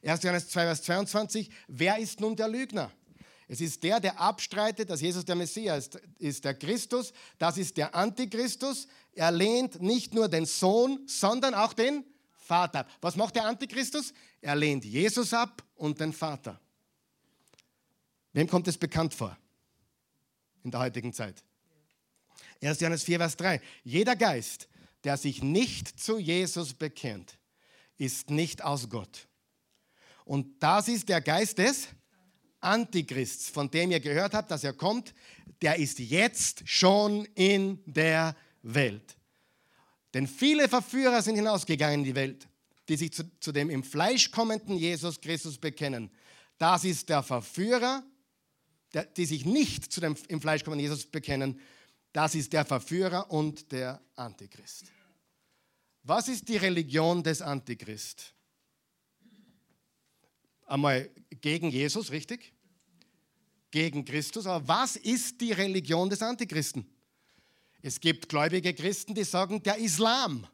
[0.05, 0.23] 1.
[0.23, 1.51] Johannes 2, Vers 22.
[1.69, 2.91] Wer ist nun der Lügner?
[3.51, 7.13] Es ist der, der abstreitet, dass Jesus der Messias ist, ist der Christus.
[7.39, 8.87] Das ist der Antichristus.
[9.13, 12.05] Er lehnt nicht nur den Sohn, sondern auch den
[12.37, 12.91] Vater ab.
[13.01, 14.13] Was macht der Antichristus?
[14.43, 16.61] Er lehnt Jesus ab und den Vater.
[18.33, 19.37] Wem kommt es bekannt vor
[20.63, 21.43] in der heutigen Zeit?
[22.61, 22.81] 1.
[22.81, 23.61] Johannes 4, Vers 3.
[23.85, 24.69] Jeder Geist,
[25.05, 27.39] der sich nicht zu Jesus bekennt,
[27.97, 29.29] ist nicht aus Gott.
[30.25, 31.89] Und das ist der Geist des
[32.61, 35.15] Antichrists, von dem ihr gehört habt, dass er kommt,
[35.63, 39.17] der ist jetzt schon in der Welt.
[40.15, 42.49] Denn viele Verführer sind hinausgegangen in die Welt,
[42.89, 46.11] die sich zu, zu dem im Fleisch kommenden Jesus Christus bekennen.
[46.59, 48.03] Das ist der Verführer,
[48.95, 51.61] der, die sich nicht zu dem im Fleisch kommenden Jesus bekennen.
[52.13, 54.87] Das ist der Verführer und der Antichrist.
[56.03, 58.35] Was ist die Religion des Antichrist?
[60.69, 62.53] einmal gegen Jesus, richtig?
[63.71, 64.47] Gegen Christus.
[64.47, 66.87] Aber was ist die Religion des Antichristen?
[67.83, 70.47] Es gibt gläubige Christen, die sagen, der Islam.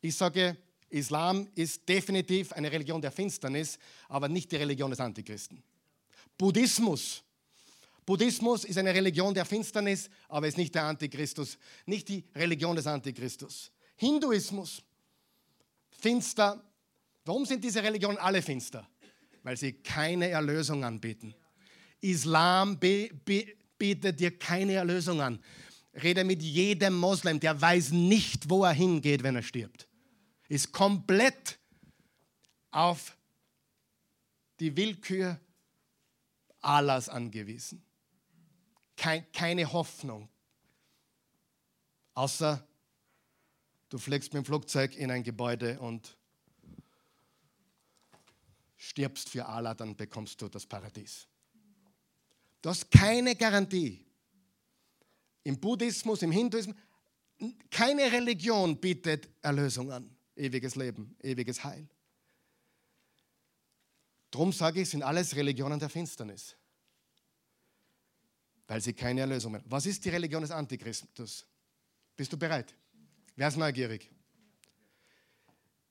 [0.00, 0.56] Ich sage,
[0.88, 3.78] Islam ist definitiv eine Religion der Finsternis,
[4.08, 5.62] aber nicht die Religion des Antichristen.
[6.36, 7.22] Buddhismus.
[8.10, 11.56] Buddhismus ist eine Religion der Finsternis, aber ist nicht der Antichristus,
[11.86, 13.70] nicht die Religion des Antichristus.
[13.94, 14.82] Hinduismus,
[15.92, 16.60] finster,
[17.24, 18.88] Warum sind diese Religionen alle finster?
[19.44, 21.36] Weil sie keine Erlösung anbieten.
[22.00, 23.46] Islam be, be,
[23.78, 25.38] bietet dir keine Erlösung an.
[25.94, 29.86] Rede mit jedem Moslem, der weiß nicht, wo er hingeht, wenn er stirbt.
[30.48, 31.60] Ist komplett
[32.72, 33.16] auf
[34.58, 35.38] die Willkür
[36.60, 37.84] Allahs angewiesen.
[39.00, 40.28] Kein, keine Hoffnung.
[42.12, 42.62] Außer
[43.88, 46.18] du fliegst mit dem Flugzeug in ein Gebäude und
[48.76, 51.26] stirbst für Allah, dann bekommst du das Paradies.
[52.60, 54.04] Du hast keine Garantie.
[55.44, 56.76] Im Buddhismus, im Hinduismus,
[57.70, 61.88] keine Religion bietet Erlösung an, ewiges Leben, ewiges Heil.
[64.30, 66.54] Drum sage ich, sind alles Religionen der Finsternis,
[68.70, 69.64] weil sie keine Erlösung haben.
[69.68, 71.44] Was ist die Religion des Antichristus?
[72.16, 72.72] Bist du bereit?
[73.34, 74.08] Wer ist neugierig?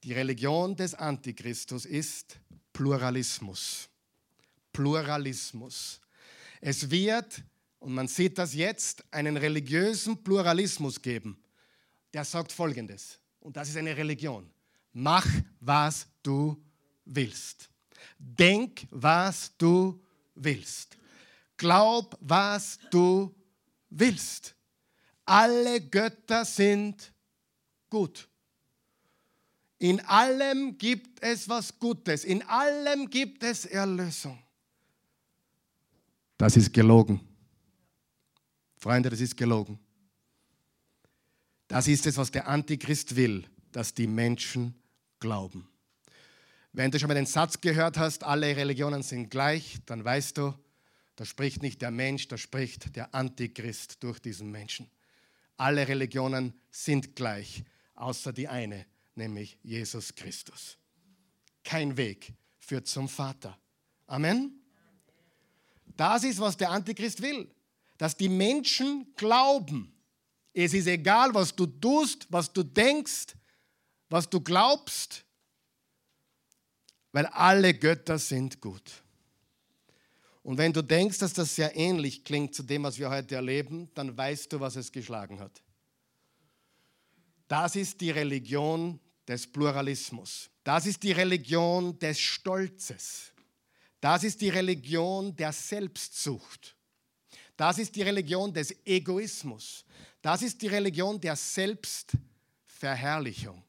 [0.02, 2.40] Die Religion des Antichristus ist
[2.72, 3.90] Pluralismus.
[4.72, 6.00] Pluralismus.
[6.62, 7.44] Es wird,
[7.80, 11.38] und man sieht das jetzt, einen religiösen Pluralismus geben.
[12.14, 14.50] Der sagt Folgendes, und das ist eine Religion.
[14.94, 15.28] Mach,
[15.60, 16.56] was du
[17.04, 17.70] willst.
[18.18, 20.02] Denk, was du
[20.34, 20.99] willst.
[21.60, 23.36] Glaub, was du
[23.90, 24.56] willst.
[25.26, 27.14] Alle Götter sind
[27.90, 28.28] gut.
[29.78, 32.24] In allem gibt es was Gutes.
[32.24, 34.42] In allem gibt es Erlösung.
[36.38, 37.20] Das ist gelogen.
[38.78, 39.78] Freunde, das ist gelogen.
[41.68, 44.74] Das ist es, was der Antichrist will, dass die Menschen
[45.20, 45.70] glauben.
[46.72, 50.54] Wenn du schon mal den Satz gehört hast, alle Religionen sind gleich, dann weißt du,
[51.20, 54.90] da spricht nicht der Mensch, da spricht der Antichrist durch diesen Menschen.
[55.58, 57.66] Alle Religionen sind gleich,
[57.96, 60.78] außer die eine, nämlich Jesus Christus.
[61.62, 63.60] Kein Weg führt zum Vater.
[64.08, 64.62] Amen.
[65.98, 67.54] Das ist, was der Antichrist will,
[67.98, 69.92] dass die Menschen glauben.
[70.54, 73.36] Es ist egal, was du tust, was du denkst,
[74.08, 75.26] was du glaubst,
[77.12, 79.04] weil alle Götter sind gut.
[80.50, 83.88] Und wenn du denkst, dass das sehr ähnlich klingt zu dem, was wir heute erleben,
[83.94, 85.62] dann weißt du, was es geschlagen hat.
[87.48, 90.50] Das ist die Religion des Pluralismus.
[90.64, 93.32] Das ist die Religion des Stolzes.
[94.02, 96.76] Das ist die Religion der Selbstsucht.
[97.56, 99.86] Das ist die Religion des Egoismus.
[100.20, 103.64] Das ist die Religion der Selbstverherrlichung.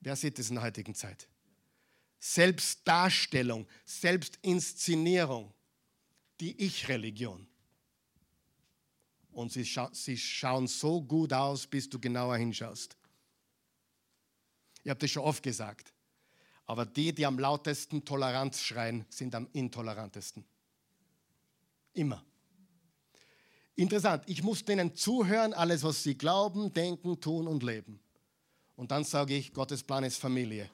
[0.00, 1.28] Wer sieht es in der heutigen Zeit?
[2.24, 5.52] Selbstdarstellung, Selbstinszenierung,
[6.38, 7.48] die Ich-Religion.
[9.32, 12.96] Und sie, scha sie schauen so gut aus, bis du genauer hinschaust.
[14.84, 15.92] Ich habe das schon oft gesagt.
[16.66, 20.44] Aber die, die am lautesten Toleranz schreien, sind am intolerantesten.
[21.92, 22.24] Immer.
[23.74, 27.98] Interessant, ich muss denen zuhören, alles, was sie glauben, denken, tun und leben.
[28.76, 30.70] Und dann sage ich, Gottes Plan ist Familie.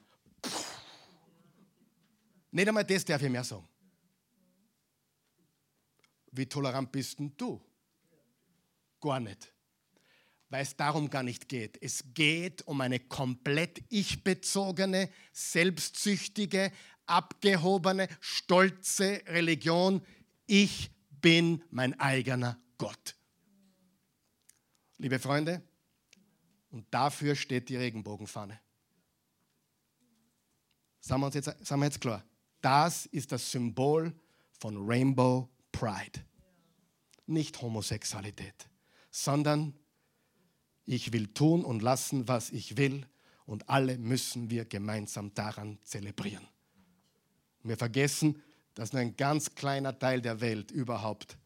[2.51, 3.69] Nicht einmal das darf ich mehr sagen.
[6.33, 7.61] Wie tolerant bist denn du?
[9.01, 9.53] Gar nicht.
[10.51, 11.81] Weil es darum gar nicht geht.
[11.83, 16.73] Es geht um eine komplett ich-bezogene, selbstsüchtige,
[17.07, 20.03] abgehobene, stolze Religion.
[20.47, 23.15] Ich bin mein eigener Gott.
[24.97, 25.63] Liebe Freunde,
[26.71, 28.61] und dafür steht die Regenbogenfahne.
[31.01, 32.25] Sagen wir, uns jetzt, sagen wir jetzt klar.
[32.61, 34.13] Das ist das Symbol
[34.59, 36.25] von Rainbow Pride.
[37.27, 38.69] Nicht Homosexualität,
[39.11, 39.75] sondern
[40.85, 43.07] ich will tun und lassen, was ich will
[43.45, 46.47] und alle müssen wir gemeinsam daran zelebrieren.
[47.63, 48.43] Wir vergessen,
[48.75, 51.37] dass nur ein ganz kleiner Teil der Welt überhaupt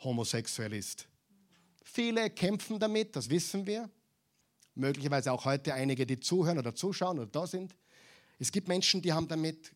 [0.00, 1.08] homosexuell ist.
[1.84, 3.88] Viele kämpfen damit, das wissen wir.
[4.74, 7.76] Möglicherweise auch heute einige, die zuhören oder zuschauen oder da sind.
[8.38, 9.72] Es gibt Menschen, die haben damit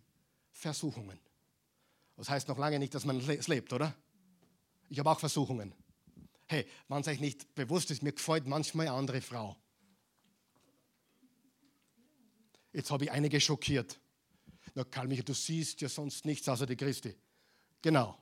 [0.59, 1.18] Versuchungen.
[2.16, 3.94] Das heißt noch lange nicht, dass man es lebt, oder?
[4.88, 5.72] Ich habe auch Versuchungen.
[6.46, 9.56] Hey, wenn es euch nicht bewusst ist, mir gefällt manchmal eine andere Frau.
[12.72, 14.00] Jetzt habe ich einige schockiert.
[14.74, 17.14] Na, Karl Michael, du siehst ja sonst nichts außer die Christi.
[17.80, 18.18] Genau.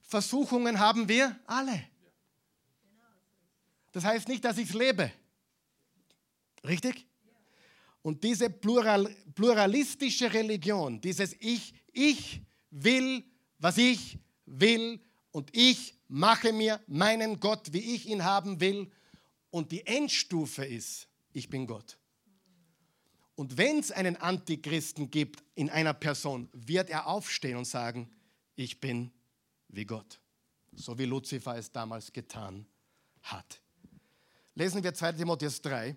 [0.00, 1.84] Versuchungen haben wir alle.
[3.92, 5.12] Das heißt nicht, dass ich es lebe.
[6.64, 7.07] Richtig?
[8.02, 13.24] Und diese Plural, pluralistische Religion, dieses Ich, ich will,
[13.58, 15.00] was ich will
[15.32, 18.90] und ich mache mir meinen Gott, wie ich ihn haben will.
[19.50, 21.98] Und die Endstufe ist, ich bin Gott.
[23.34, 28.10] Und wenn es einen Antichristen gibt in einer Person, wird er aufstehen und sagen,
[28.56, 29.12] ich bin
[29.68, 30.20] wie Gott.
[30.72, 32.66] So wie Luzifer es damals getan
[33.22, 33.60] hat.
[34.54, 35.96] Lesen wir 2 Timotheus 3,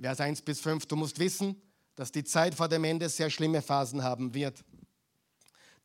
[0.00, 0.86] Vers 1 bis 5.
[0.86, 1.60] Du musst wissen,
[1.94, 4.64] dass die Zeit vor dem Ende sehr schlimme Phasen haben wird.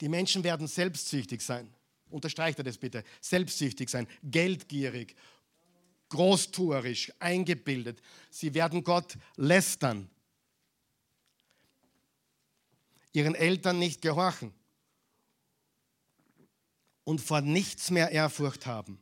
[0.01, 1.73] Die Menschen werden selbstsüchtig sein.
[2.09, 3.03] Unterstreicht er das bitte.
[3.21, 5.15] Selbstsüchtig sein, geldgierig,
[6.09, 8.01] großtuerisch, eingebildet.
[8.31, 10.09] Sie werden Gott lästern,
[13.13, 14.53] ihren Eltern nicht gehorchen
[17.03, 18.99] und vor nichts mehr Ehrfurcht haben.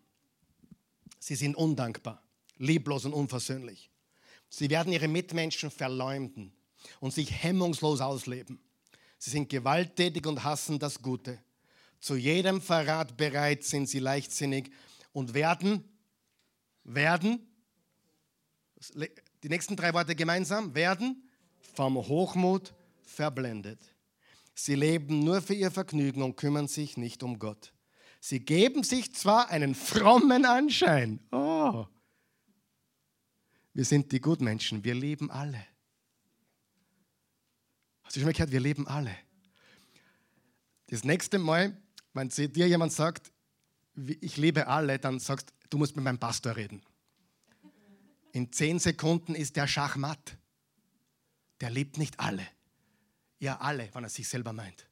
[1.19, 2.21] Sie sind undankbar
[2.57, 3.89] lieblos und unversöhnlich.
[4.49, 6.53] Sie werden ihre Mitmenschen verleumden
[6.99, 8.59] und sich hemmungslos ausleben.
[9.17, 11.39] Sie sind gewalttätig und hassen das Gute.
[11.99, 14.69] Zu jedem Verrat bereit sind sie leichtsinnig
[15.11, 15.83] und werden,
[16.83, 17.47] werden,
[19.43, 21.27] die nächsten drei Worte gemeinsam, werden
[21.73, 22.73] vom Hochmut
[23.03, 23.79] verblendet.
[24.53, 27.73] Sie leben nur für ihr Vergnügen und kümmern sich nicht um Gott.
[28.19, 31.85] Sie geben sich zwar einen frommen Anschein, oh,
[33.77, 34.83] wir sind die Gutmenschen.
[34.83, 35.63] Wir lieben alle.
[38.01, 38.51] Hast du schon mal gehört?
[38.51, 39.15] Wir lieben alle.
[40.87, 41.79] Das nächste Mal,
[42.11, 43.31] wenn dir jemand sagt,
[44.19, 46.81] ich liebe alle, dann sagst du musst mit meinem Pastor reden.
[48.31, 50.37] In zehn Sekunden ist der Schachmatt.
[51.61, 52.47] Der liebt nicht alle.
[53.37, 54.87] Ja, alle, wenn er sich selber meint.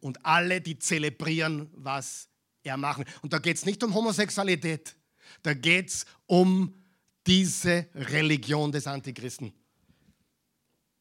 [0.00, 2.30] Und alle, die zelebrieren, was
[2.62, 3.04] er macht.
[3.20, 4.96] Und da geht es nicht um Homosexualität.
[5.42, 6.80] Da geht es um
[7.26, 9.52] diese Religion des Antichristen.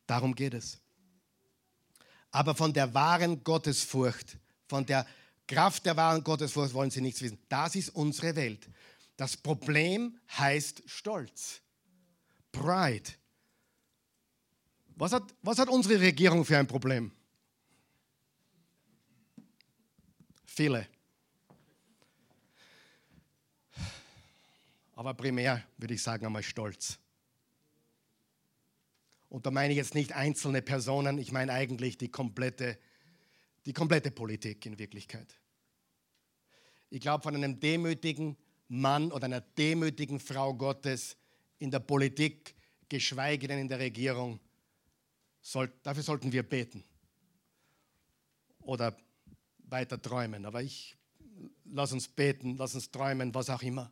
[0.07, 0.79] Darum geht es.
[2.31, 5.05] Aber von der wahren Gottesfurcht, von der
[5.47, 7.37] Kraft der wahren Gottesfurcht wollen sie nichts wissen.
[7.49, 8.67] Das ist unsere Welt.
[9.17, 11.61] Das Problem heißt Stolz.
[12.51, 13.11] Pride.
[14.95, 17.11] Was hat, was hat unsere Regierung für ein Problem?
[20.45, 20.87] Viele.
[25.03, 26.97] Aber primär würde ich sagen einmal Stolz.
[29.27, 32.77] Und da meine ich jetzt nicht einzelne Personen, ich meine eigentlich die komplette,
[33.65, 35.27] die komplette Politik in Wirklichkeit.
[36.89, 38.37] Ich glaube, von einem demütigen
[38.69, 41.17] Mann oder einer demütigen Frau Gottes
[41.59, 42.55] in der Politik,
[42.87, 44.39] geschweige denn in der Regierung,
[45.41, 46.81] soll, dafür sollten wir beten
[48.61, 48.95] oder
[49.65, 50.45] weiter träumen.
[50.45, 50.95] Aber ich
[51.65, 53.91] lass uns beten, lass uns träumen, was auch immer.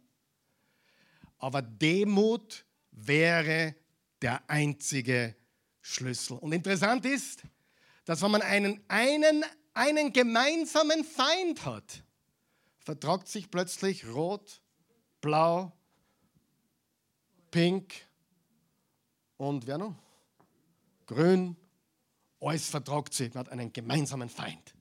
[1.42, 3.76] Aber Demut wäre
[4.22, 5.36] der einzige
[5.82, 6.38] Schlüssel.
[6.38, 7.42] Und interessant ist,
[8.06, 12.04] dass wenn man einen, einen, einen gemeinsamen Feind hat,
[12.78, 14.62] vertragt sich plötzlich rot,
[15.20, 15.72] blau,
[17.50, 17.92] pink
[19.38, 19.96] und wer noch?
[21.08, 21.58] Grün.
[22.40, 23.34] Alles vertragt sich.
[23.34, 24.76] Man hat einen gemeinsamen Feind.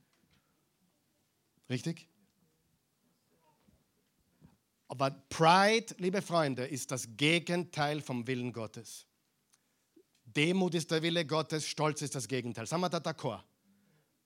[1.71, 2.07] Richtig?
[4.91, 9.05] Aber Pride, liebe Freunde, ist das Gegenteil vom Willen Gottes.
[10.25, 12.67] Demut ist der Wille Gottes, Stolz ist das Gegenteil.
[12.67, 13.41] Sagen wir da d'accord?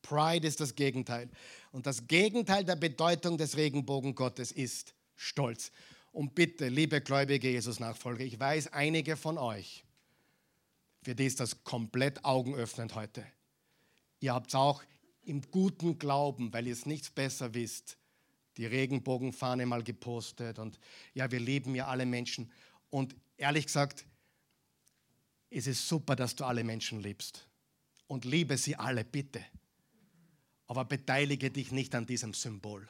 [0.01, 1.29] Pride ist das Gegenteil.
[1.71, 5.71] Und das Gegenteil der Bedeutung des Regenbogen Gottes ist Stolz.
[6.11, 9.85] Und bitte, liebe gläubige Jesus-Nachfolger, ich weiß, einige von euch,
[11.03, 13.23] für die ist das komplett augenöffnend heute.
[14.19, 14.81] Ihr habt es auch
[15.21, 17.99] im guten Glauben, weil ihr es nichts besser wisst,
[18.57, 20.79] die Regenbogenfahne mal gepostet und
[21.13, 22.51] ja, wir lieben ja alle Menschen.
[22.89, 24.05] Und ehrlich gesagt,
[25.49, 27.47] es ist super, dass du alle Menschen liebst.
[28.07, 29.43] Und liebe sie alle, bitte.
[30.67, 32.87] Aber beteilige dich nicht an diesem Symbol.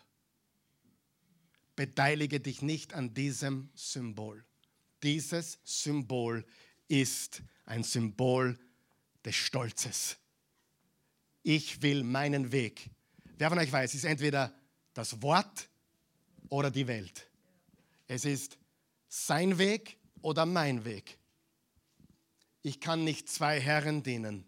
[1.76, 4.46] Beteilige dich nicht an diesem Symbol.
[5.04, 6.46] Dieses Symbol
[6.88, 8.58] ist ein Symbol
[9.24, 10.18] des Stolzes.
[11.44, 12.90] Ich will meinen Weg.
[13.38, 14.54] Wer von euch weiß, ist entweder
[14.96, 15.70] das Wort
[16.50, 17.30] oder die Welt.
[18.08, 18.58] Es ist
[19.08, 21.20] sein Weg oder mein Weg.
[22.64, 24.48] Ich kann nicht zwei Herren dienen.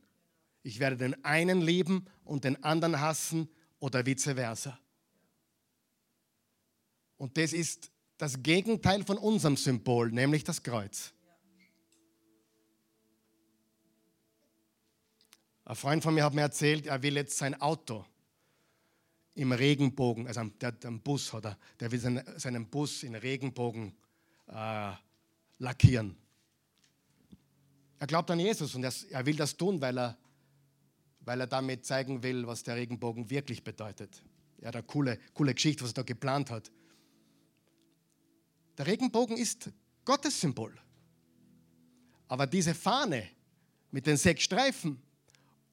[0.64, 4.80] Ich werde den einen lieben und den anderen hassen oder vice versa.
[7.18, 11.14] Und das ist das Gegenteil von unserem Symbol, nämlich das Kreuz.
[15.66, 18.06] Ein Freund von mir hat mir erzählt, er will jetzt sein Auto
[19.38, 23.94] im Regenbogen, also der hat Bus hat er, der will seinen, seinen Bus in Regenbogen
[24.48, 24.92] äh,
[25.60, 26.18] lackieren.
[28.00, 30.18] Er glaubt an Jesus und er, er will das tun, weil er
[31.28, 34.24] weil er damit zeigen will, was der Regenbogen wirklich bedeutet.
[34.62, 36.72] Er hat eine coole, coole Geschichte, was er da geplant hat.
[38.78, 39.70] Der Regenbogen ist
[40.06, 40.74] Gottes Symbol.
[42.30, 43.28] Aber diese Fahne
[43.92, 45.02] mit den sechs Streifen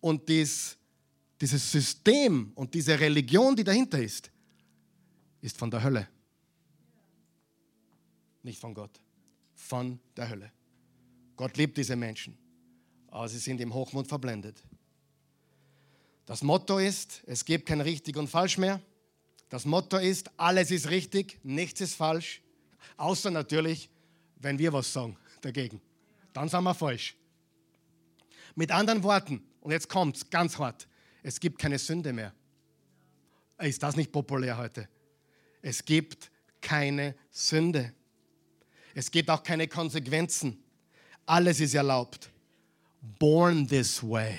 [0.00, 0.76] und dies,
[1.40, 4.30] dieses System und diese Religion, die dahinter ist,
[5.40, 6.08] ist von der Hölle.
[8.42, 9.00] Nicht von Gott,
[9.54, 10.52] von der Hölle.
[11.36, 12.38] Gott liebt diese Menschen,
[13.08, 14.62] aber sie sind im Hochmut verblendet.
[16.26, 18.80] Das Motto ist, es gibt kein richtig und falsch mehr.
[19.48, 22.40] Das Motto ist, alles ist richtig, nichts ist falsch,
[22.96, 23.90] außer natürlich,
[24.36, 25.80] wenn wir was sagen dagegen.
[26.32, 27.16] Dann sind wir falsch.
[28.54, 30.88] Mit anderen Worten, und jetzt kommt es ganz hart,
[31.24, 32.34] es gibt keine Sünde mehr.
[33.58, 34.88] Ist das nicht populär heute?
[35.62, 37.94] Es gibt keine Sünde.
[38.94, 40.62] Es gibt auch keine Konsequenzen.
[41.24, 42.30] Alles ist erlaubt.
[43.18, 44.38] Born this way.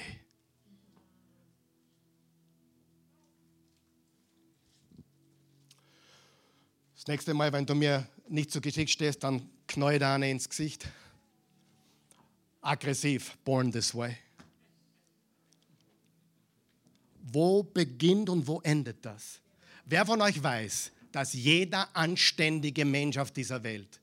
[6.94, 10.48] Das nächste Mal, wenn du mir nicht zu Gesicht stehst, dann knall da eine ins
[10.48, 10.88] Gesicht.
[12.62, 14.18] Aggressiv, born this way.
[17.36, 19.42] Wo beginnt und wo endet das?
[19.86, 24.00] Wer von euch weiß, dass jeder anständige Mensch auf dieser Welt,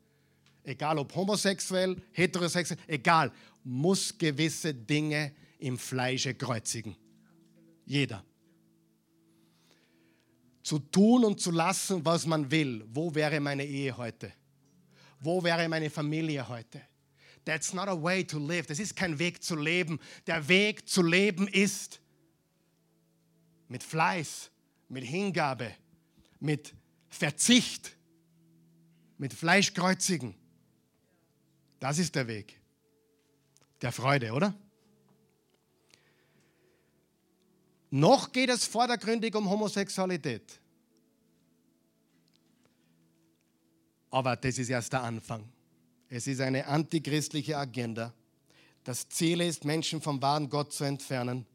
[0.65, 3.33] egal ob homosexuell, heterosexuell, egal,
[3.65, 6.95] muss gewisse Dinge im Fleische kreuzigen.
[7.87, 8.23] Jeder
[10.63, 12.85] zu tun und zu lassen, was man will.
[12.93, 14.31] Wo wäre meine Ehe heute?
[15.21, 16.83] Wo wäre meine Familie heute?
[17.47, 18.67] That's not a way to live.
[18.67, 19.99] Das ist kein Weg zu leben.
[20.27, 22.02] Der Weg zu leben ist
[23.73, 24.51] mit Fleiß,
[24.91, 25.75] mit Hingabe,
[26.41, 26.75] mit
[27.09, 27.97] Verzicht,
[29.17, 30.35] mit Fleischkreuzigen.
[31.81, 32.61] Das ist der Weg
[33.81, 34.55] der Freude, oder?
[37.91, 40.61] Noch geht es vordergründig um Homosexualität.
[44.11, 45.49] Aber das ist erst der Anfang.
[46.11, 48.13] Es ist eine antichristliche Agenda.
[48.85, 51.47] Das Ziel ist, Menschen vom wahren Gott zu entfernen.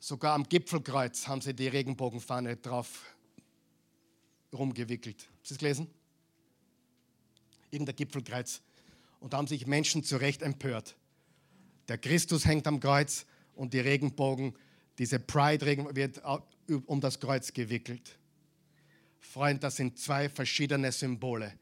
[0.00, 3.04] Sogar am Gipfelkreuz haben sie die Regenbogenfahne drauf
[4.52, 5.22] rumgewickelt.
[5.22, 5.90] Haben Sie es gelesen?
[7.70, 8.62] Irgendein Gipfelkreuz.
[9.20, 10.96] Und da haben sich Menschen zu Recht empört.
[11.88, 14.54] Der Christus hängt am Kreuz und die Regenbogen,
[14.98, 16.22] diese Pride-Regen wird
[16.86, 18.18] um das Kreuz gewickelt.
[19.20, 21.52] Freund, das sind zwei verschiedene Symbole.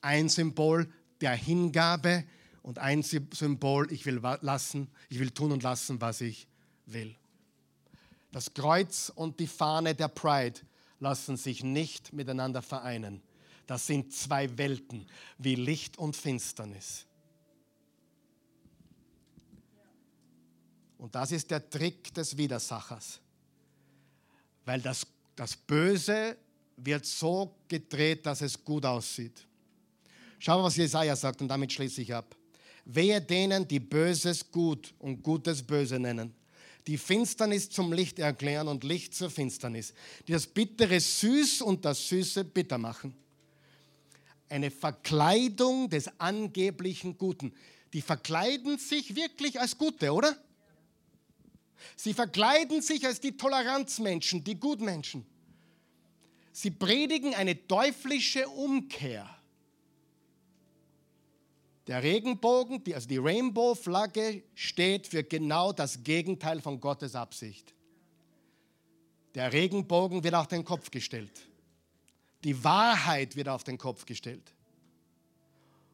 [0.00, 2.24] Ein Symbol der Hingabe
[2.62, 6.46] und ein Symbol, ich will lassen, ich will tun und lassen, was ich
[6.86, 7.14] will.
[8.34, 10.58] Das Kreuz und die Fahne der Pride
[10.98, 13.22] lassen sich nicht miteinander vereinen.
[13.64, 15.06] Das sind zwei Welten
[15.38, 17.06] wie Licht und Finsternis.
[20.98, 23.20] Und das ist der Trick des Widersachers.
[24.64, 25.06] Weil das,
[25.36, 26.36] das Böse
[26.76, 29.46] wird so gedreht, dass es gut aussieht.
[30.40, 32.34] Schau mal, was Jesaja sagt und damit schließe ich ab.
[32.84, 36.34] Wehe denen, die Böses gut und Gutes böse nennen,
[36.86, 39.94] die Finsternis zum Licht erklären und Licht zur Finsternis,
[40.28, 43.14] die das Bittere süß und das Süße bitter machen.
[44.48, 47.52] Eine Verkleidung des angeblichen Guten.
[47.92, 50.36] die verkleiden sich wirklich als Gute, oder?
[51.96, 55.24] Sie verkleiden sich als die Toleranzmenschen, die Gutmenschen.
[56.52, 59.28] Sie predigen eine teuflische Umkehr.
[61.86, 67.74] Der Regenbogen, die, also die Rainbow-Flagge, steht für genau das Gegenteil von Gottes Absicht.
[69.34, 71.48] Der Regenbogen wird auf den Kopf gestellt.
[72.42, 74.54] Die Wahrheit wird auf den Kopf gestellt.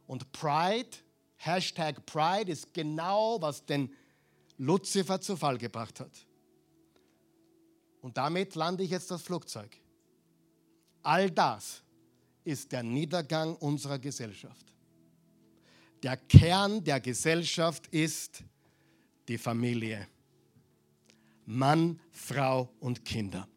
[0.06, 0.90] Und Pride,
[1.36, 3.94] Hashtag Pride, ist genau, was den
[4.58, 6.26] Luzifer zu Fall gebracht hat.
[8.02, 9.76] Und damit lande ich jetzt das Flugzeug.
[11.02, 11.82] All das
[12.44, 14.66] ist der Niedergang unserer Gesellschaft.
[16.02, 18.42] Der Kern der Gesellschaft ist
[19.28, 20.08] die Familie.
[21.46, 23.48] Mann, Frau und Kinder.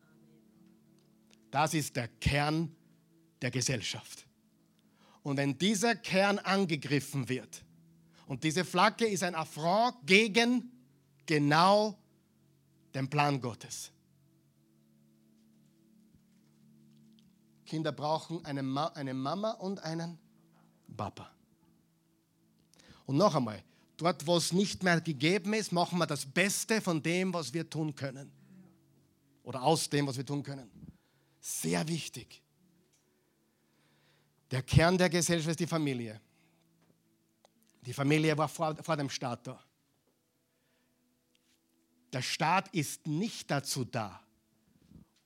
[1.52, 2.76] Das ist der Kern
[3.42, 4.26] der Gesellschaft.
[5.22, 7.64] Und wenn dieser Kern angegriffen wird,
[8.26, 10.72] und diese Flagge ist ein Affront gegen
[11.26, 11.98] genau
[12.94, 13.92] den Plan Gottes.
[17.66, 20.18] Kinder brauchen eine, Ma eine Mama und einen
[20.96, 21.32] Papa.
[23.06, 23.64] Und noch einmal,
[23.98, 27.70] dort, wo es nicht mehr gegeben ist, machen wir das Beste von dem, was wir
[27.70, 28.32] tun können.
[29.44, 30.70] Oder aus dem, was wir tun können.
[31.42, 32.42] Sehr wichtig.
[34.52, 36.22] Der Kern der Gesellschaft ist die Familie.
[37.82, 39.62] Die Familie war vor, vor dem Staat da.
[42.14, 44.22] Der Staat ist nicht dazu da,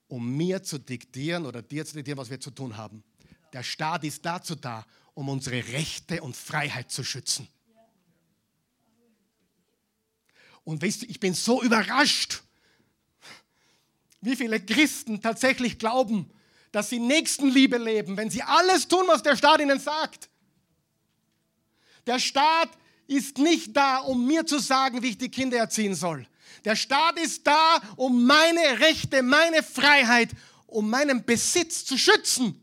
[0.07, 3.03] um mir zu diktieren oder dir zu diktieren, was wir zu tun haben.
[3.53, 7.47] Der Staat ist dazu da, um unsere Rechte und Freiheit zu schützen.
[10.67, 12.43] Und weißt du, ich bin so überrascht,
[14.19, 16.29] wie viele Christen tatsächlich glauben,
[16.73, 20.27] dass sie Nächstenliebe leben, wenn sie alles tun, was der Staat ihnen sagt.
[22.05, 22.67] Der Staat
[23.07, 26.27] ist nicht da, um mir zu sagen, wie ich die Kinder erziehen soll.
[26.65, 30.31] Der Staat ist da, um meine Rechte, meine Freiheit,
[30.65, 32.61] um meinen Besitz zu schützen.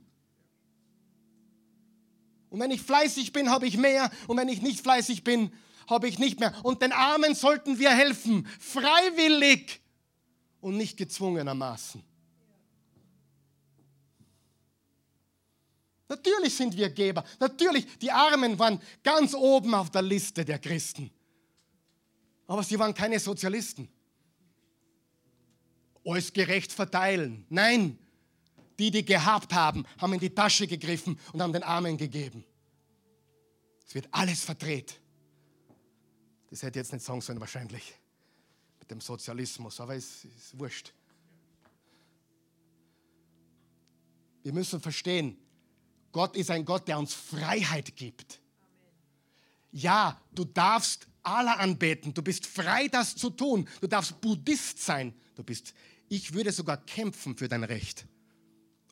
[2.50, 4.10] Und wenn ich fleißig bin, habe ich mehr.
[4.26, 5.54] Und wenn ich nicht fleißig bin,
[5.88, 6.54] habe ich nicht mehr.
[6.62, 9.80] Und den Armen sollten wir helfen, freiwillig
[10.60, 12.02] und nicht gezwungenermaßen.
[16.08, 17.24] Natürlich sind wir Geber.
[17.40, 21.10] Natürlich, die Armen waren ganz oben auf der Liste der Christen.
[22.46, 23.88] Aber sie waren keine Sozialisten.
[26.04, 27.46] Alles gerecht verteilen.
[27.48, 27.98] Nein,
[28.78, 32.44] die, die gehabt haben, haben in die Tasche gegriffen und haben den Armen gegeben.
[33.86, 35.00] Es wird alles verdreht.
[36.50, 37.94] Das hätte ich jetzt nicht sagen sollen wahrscheinlich.
[38.80, 40.92] Mit dem Sozialismus, aber es ist wurscht.
[44.42, 45.38] Wir müssen verstehen,
[46.12, 48.40] Gott ist ein Gott, der uns Freiheit gibt.
[49.72, 53.66] Ja, du darfst Allah anbeten, du bist frei, das zu tun.
[53.80, 55.14] Du darfst Buddhist sein.
[55.34, 55.74] Du bist,
[56.08, 58.06] ich würde sogar kämpfen für dein Recht,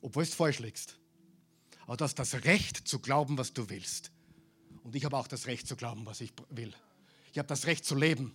[0.00, 0.98] obwohl es falsch liegst.
[1.86, 4.11] Aber du hast das Recht zu glauben, was du willst.
[4.82, 6.74] Und ich habe auch das Recht zu glauben, was ich will.
[7.33, 8.35] Ich habe das Recht zu leben.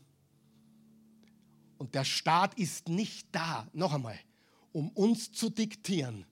[1.78, 4.20] Und der Staat ist nicht da, noch einmal,
[4.72, 6.26] um uns zu diktieren,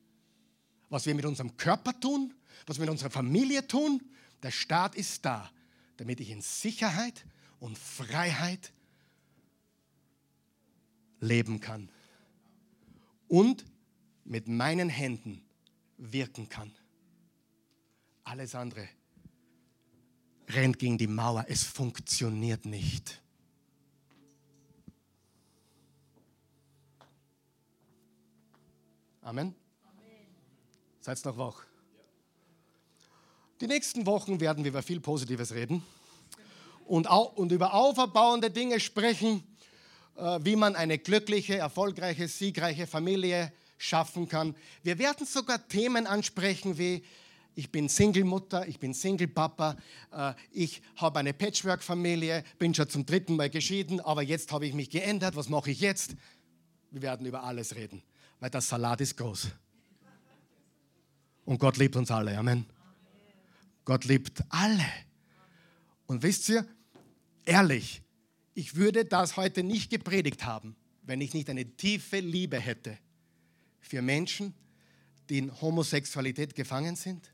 [0.90, 2.34] was wir mit unserem Körper tun,
[2.66, 4.02] was wir mit unserer Familie tun.
[4.42, 5.52] Der Staat ist da,
[5.98, 7.26] damit ich in Sicherheit
[7.60, 8.74] und Freiheit
[11.20, 11.90] leben kann
[13.28, 13.66] und
[14.24, 15.44] mit meinen Händen
[15.98, 16.72] wirken kann.
[18.24, 18.90] Alles andere
[20.50, 21.46] rennt gegen die Mauer.
[21.48, 23.22] Es funktioniert nicht.
[29.22, 29.56] Amen.
[29.84, 30.28] Amen.
[31.02, 31.66] Seid noch wach.
[33.62, 35.82] Die nächsten Wochen werden wir über viel Positives reden
[36.86, 39.44] und, und über auferbauende Dinge sprechen,
[40.16, 44.56] äh, wie man eine glückliche, erfolgreiche, siegreiche Familie schaffen kann.
[44.84, 47.04] Wir werden sogar Themen ansprechen wie
[47.56, 49.78] ich bin Single-Mutter, ich bin Single-Papa,
[50.12, 54.74] äh, ich habe eine Patchwork-Familie, bin schon zum dritten Mal geschieden, aber jetzt habe ich
[54.74, 55.36] mich geändert.
[55.36, 56.16] Was mache ich jetzt?
[56.92, 58.04] Wir werden über alles reden,
[58.40, 59.48] weil das Salat ist groß.
[61.46, 62.38] Und Gott liebt uns alle.
[62.38, 62.66] Amen.
[63.86, 64.86] Gott liebt alle.
[66.08, 66.68] Und wisst ihr,
[67.46, 68.02] ehrlich,
[68.54, 72.98] ich würde das heute nicht gepredigt haben, wenn ich nicht eine tiefe Liebe hätte
[73.80, 74.54] für Menschen,
[75.30, 77.32] die in Homosexualität gefangen sind,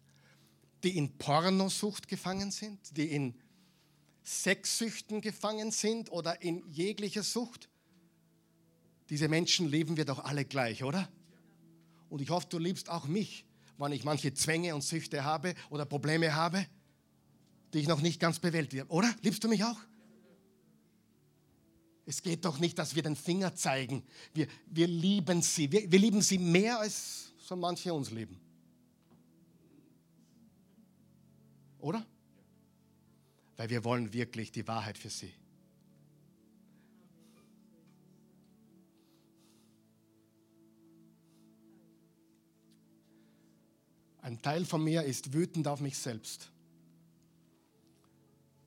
[0.84, 3.36] die in Pornosucht gefangen sind, die in
[4.24, 7.70] Sexsüchten gefangen sind oder in jeglicher Sucht.
[9.10, 11.10] Diese Menschen leben wir doch alle gleich, oder?
[12.10, 13.46] Und ich hoffe, du liebst auch mich,
[13.78, 16.66] wann ich manche Zwänge und Süchte habe oder Probleme habe.
[17.74, 18.92] die ich noch nicht ganz bewältigt habe.
[18.92, 19.14] Oder?
[19.22, 19.80] Liebst du mich auch?
[22.06, 24.04] Es geht doch nicht, dass wir den Finger zeigen.
[24.34, 25.72] Wir, wir lieben sie.
[25.72, 28.40] Wir, wir lieben sie mehr, als so manche uns lieben.
[31.82, 32.06] Oder?
[33.58, 35.34] Weil wir wollen wirklich die Wahrheit für sie.
[44.22, 46.52] Ein Teil von mir ist wütend auf mich selbst,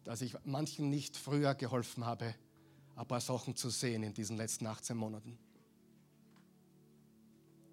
[0.02, 2.34] dass ich manchen nicht früher geholfen habe,
[2.96, 5.38] ein paar Sachen zu sehen in diesen letzten 18 Monaten.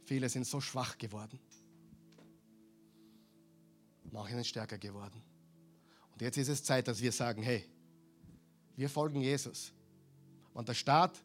[0.06, 1.39] Viele sind so schwach geworden.
[4.12, 5.22] Manche sind stärker geworden.
[6.22, 7.66] Und jetzt ist es Zeit, dass wir sagen, hey,
[8.76, 9.74] wir folgen Jesus.
[10.54, 11.18] Und der Staat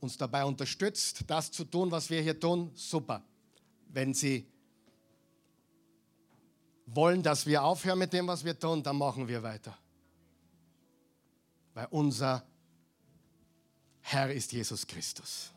[0.00, 3.22] uns dabei unterstützt, das zu tun, was wir hier tun, super.
[3.86, 4.50] Wenn sie
[6.86, 9.78] wollen, dass wir aufhören mit dem, was wir tun, dann machen wir weiter.
[11.72, 12.44] Weil unser
[14.00, 15.52] Herr ist Jesus Christus.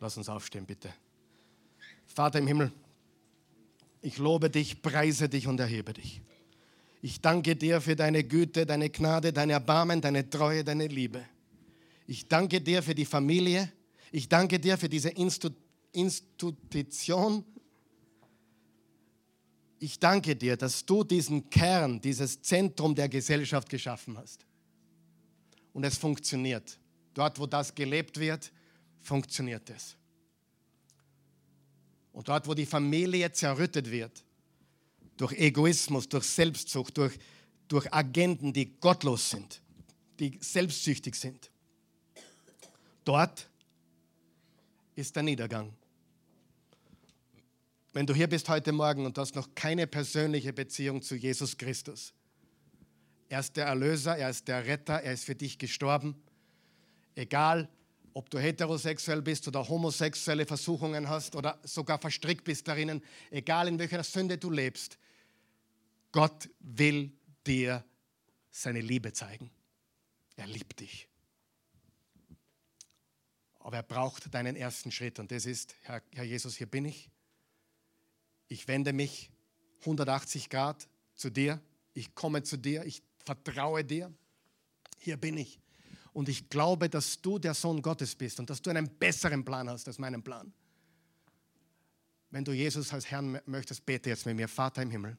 [0.00, 0.94] Lass uns aufstehen, bitte.
[2.06, 2.72] Vater im Himmel,
[4.00, 6.20] ich lobe dich, preise dich und erhebe dich.
[7.00, 11.24] Ich danke dir für deine Güte, deine Gnade, dein Erbarmen, deine Treue, deine Liebe.
[12.06, 13.72] Ich danke dir für die Familie.
[14.10, 15.10] Ich danke dir für diese
[15.92, 17.44] Institution,
[19.80, 24.44] ich danke dir, dass du diesen Kern, dieses Zentrum der Gesellschaft geschaffen hast.
[25.72, 26.78] Und es funktioniert.
[27.14, 28.50] Dort, wo das gelebt wird,
[29.00, 29.97] funktioniert es.
[32.18, 34.24] Und dort, wo die Familie zerrüttet wird,
[35.18, 37.16] durch Egoismus, durch Selbstsucht, durch,
[37.68, 39.62] durch Agenten, die gottlos sind,
[40.18, 41.48] die selbstsüchtig sind,
[43.04, 43.48] dort
[44.96, 45.72] ist der Niedergang.
[47.92, 52.12] Wenn du hier bist heute Morgen und hast noch keine persönliche Beziehung zu Jesus Christus,
[53.28, 56.20] er ist der Erlöser, er ist der Retter, er ist für dich gestorben.
[57.14, 57.68] Egal,
[58.18, 63.78] ob du heterosexuell bist oder homosexuelle Versuchungen hast oder sogar verstrickt bist darin, egal in
[63.78, 64.98] welcher Sünde du lebst,
[66.12, 67.12] Gott will
[67.46, 67.84] dir
[68.50, 69.50] seine Liebe zeigen.
[70.36, 71.08] Er liebt dich.
[73.60, 77.10] Aber er braucht deinen ersten Schritt und das ist, Herr, Herr Jesus, hier bin ich
[78.48, 79.30] ich wende mich
[79.80, 81.60] 180 Grad zu dir,
[81.94, 84.12] ich komme zu dir, ich vertraue dir,
[84.98, 85.60] hier bin ich.
[86.18, 89.70] Und ich glaube, dass du der Sohn Gottes bist und dass du einen besseren Plan
[89.70, 90.52] hast als meinen Plan.
[92.30, 95.16] Wenn du Jesus als Herrn möchtest, bete jetzt mit mir, Vater im Himmel.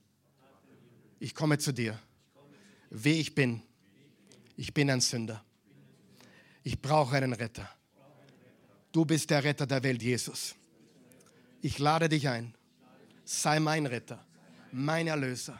[1.17, 1.97] Ich komme zu dir,
[2.89, 3.61] wie ich bin.
[4.57, 5.41] Ich bin ein Sünder.
[6.63, 7.69] Ich brauche einen Retter.
[8.91, 10.53] Du bist der Retter der Welt, Jesus.
[11.61, 12.53] Ich lade dich ein
[13.23, 14.25] sei mein Retter,
[14.73, 15.57] mein Erlöser.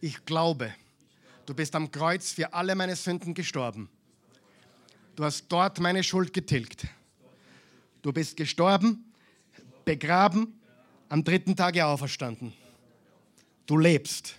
[0.00, 0.72] Ich glaube,
[1.44, 3.90] du bist am Kreuz für alle meine Sünden gestorben.
[5.18, 6.86] Du hast dort meine Schuld getilgt.
[8.02, 9.12] Du bist gestorben,
[9.84, 10.60] begraben,
[11.08, 12.52] am dritten Tage auferstanden.
[13.66, 14.36] Du lebst.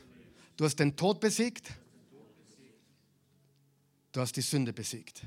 [0.56, 1.70] Du hast den Tod besiegt.
[4.14, 5.24] Du hast die Sünde besiegt.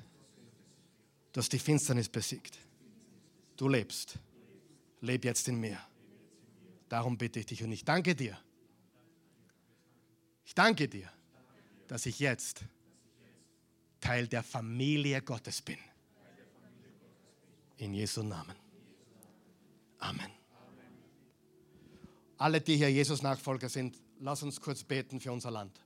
[1.34, 2.56] Du hast die Finsternis besiegt.
[3.58, 4.14] Du lebst.
[5.02, 5.78] Leb jetzt in mir.
[6.88, 8.38] Darum bitte ich dich und ich danke dir.
[10.46, 11.12] Ich danke dir,
[11.88, 12.64] dass ich jetzt
[14.02, 15.78] Teil der Familie Gottes bin.
[17.78, 18.56] In Jesu Namen.
[19.98, 20.30] Amen.
[22.36, 25.80] Alle, die hier Jesus Nachfolger sind, lass uns kurz beten für unser Land.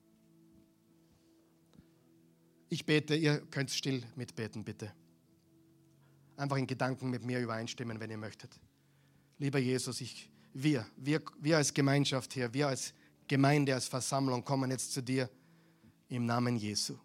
[2.68, 4.92] Ich bete, ihr könnt still mitbeten, bitte.
[6.36, 8.58] Einfach in Gedanken mit mir übereinstimmen, wenn ihr möchtet.
[9.38, 12.94] Lieber Jesus, ich wir, wir, wir als Gemeinschaft hier, wir als
[13.28, 15.28] Gemeinde, als Versammlung kommen jetzt zu dir
[16.08, 16.96] im Namen Jesu.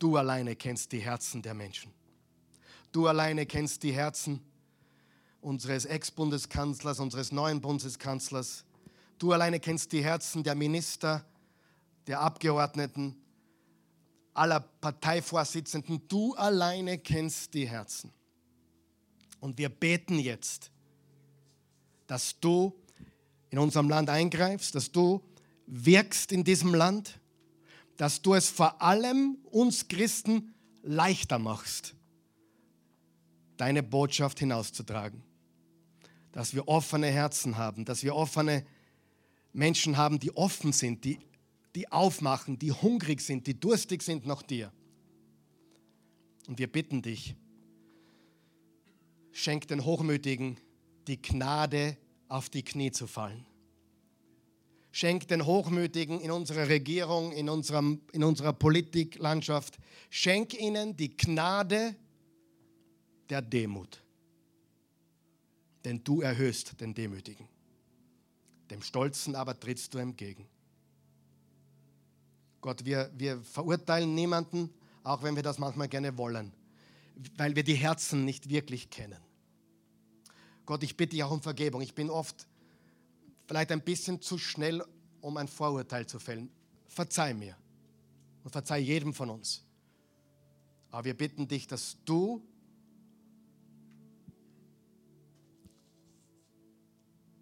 [0.00, 1.92] Du alleine kennst die Herzen der Menschen.
[2.90, 4.40] Du alleine kennst die Herzen
[5.40, 8.64] unseres Ex-Bundeskanzlers, unseres neuen Bundeskanzlers.
[9.18, 11.24] Du alleine kennst die Herzen der Minister,
[12.08, 13.14] der Abgeordneten,
[14.34, 16.08] aller Parteivorsitzenden.
[16.08, 18.12] Du alleine kennst die Herzen.
[19.38, 20.72] Und wir beten jetzt
[22.10, 22.74] dass du
[23.50, 25.22] in unserem Land eingreifst, dass du
[25.66, 27.19] wirkst in diesem Land,
[28.00, 31.94] dass du es vor allem uns Christen leichter machst,
[33.58, 35.22] deine Botschaft hinauszutragen.
[36.32, 38.64] Dass wir offene Herzen haben, dass wir offene
[39.52, 41.18] Menschen haben, die offen sind, die,
[41.74, 44.72] die aufmachen, die hungrig sind, die durstig sind nach dir.
[46.48, 47.34] Und wir bitten dich,
[49.30, 50.58] schenk den Hochmütigen
[51.06, 51.98] die Gnade,
[52.28, 53.44] auf die Knie zu fallen.
[54.92, 59.78] Schenk den Hochmütigen in unserer Regierung, in, unserem, in unserer Politiklandschaft,
[60.10, 61.94] schenk ihnen die Gnade
[63.28, 64.02] der Demut.
[65.84, 67.48] Denn du erhöhst den Demütigen.
[68.70, 70.46] Dem Stolzen aber trittst du entgegen.
[72.60, 74.70] Gott, wir, wir verurteilen niemanden,
[75.02, 76.52] auch wenn wir das manchmal gerne wollen,
[77.36, 79.18] weil wir die Herzen nicht wirklich kennen.
[80.66, 81.80] Gott, ich bitte dich auch um Vergebung.
[81.80, 82.46] Ich bin oft
[83.50, 84.80] vielleicht ein bisschen zu schnell,
[85.20, 86.48] um ein Vorurteil zu fällen.
[86.86, 87.56] Verzeih mir
[88.44, 89.64] und verzeih jedem von uns.
[90.92, 92.46] Aber wir bitten dich, dass du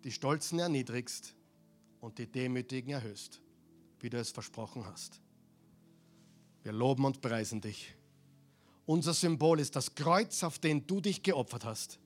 [0.03, 1.35] die Stolzen erniedrigst
[2.01, 3.43] und die Demütigen erhöhst,
[4.01, 5.21] wie du es versprochen hast.
[6.63, 7.95] Wir loben und preisen dich.
[8.87, 11.99] Unser Symbol ist das Kreuz, auf den du dich geopfert hast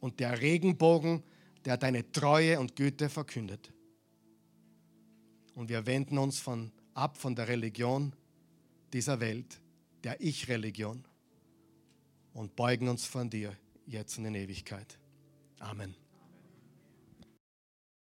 [0.00, 1.22] und der Regenbogen,
[1.64, 3.72] der deine Treue und Güte verkündet.
[5.54, 8.14] Und wir wenden uns von, ab von der Religion
[8.92, 9.60] dieser Welt,
[10.02, 11.04] der Ich-Religion,
[12.32, 13.56] und beugen uns von dir
[13.86, 14.98] jetzt in Ewigkeit.
[15.60, 15.94] Amen.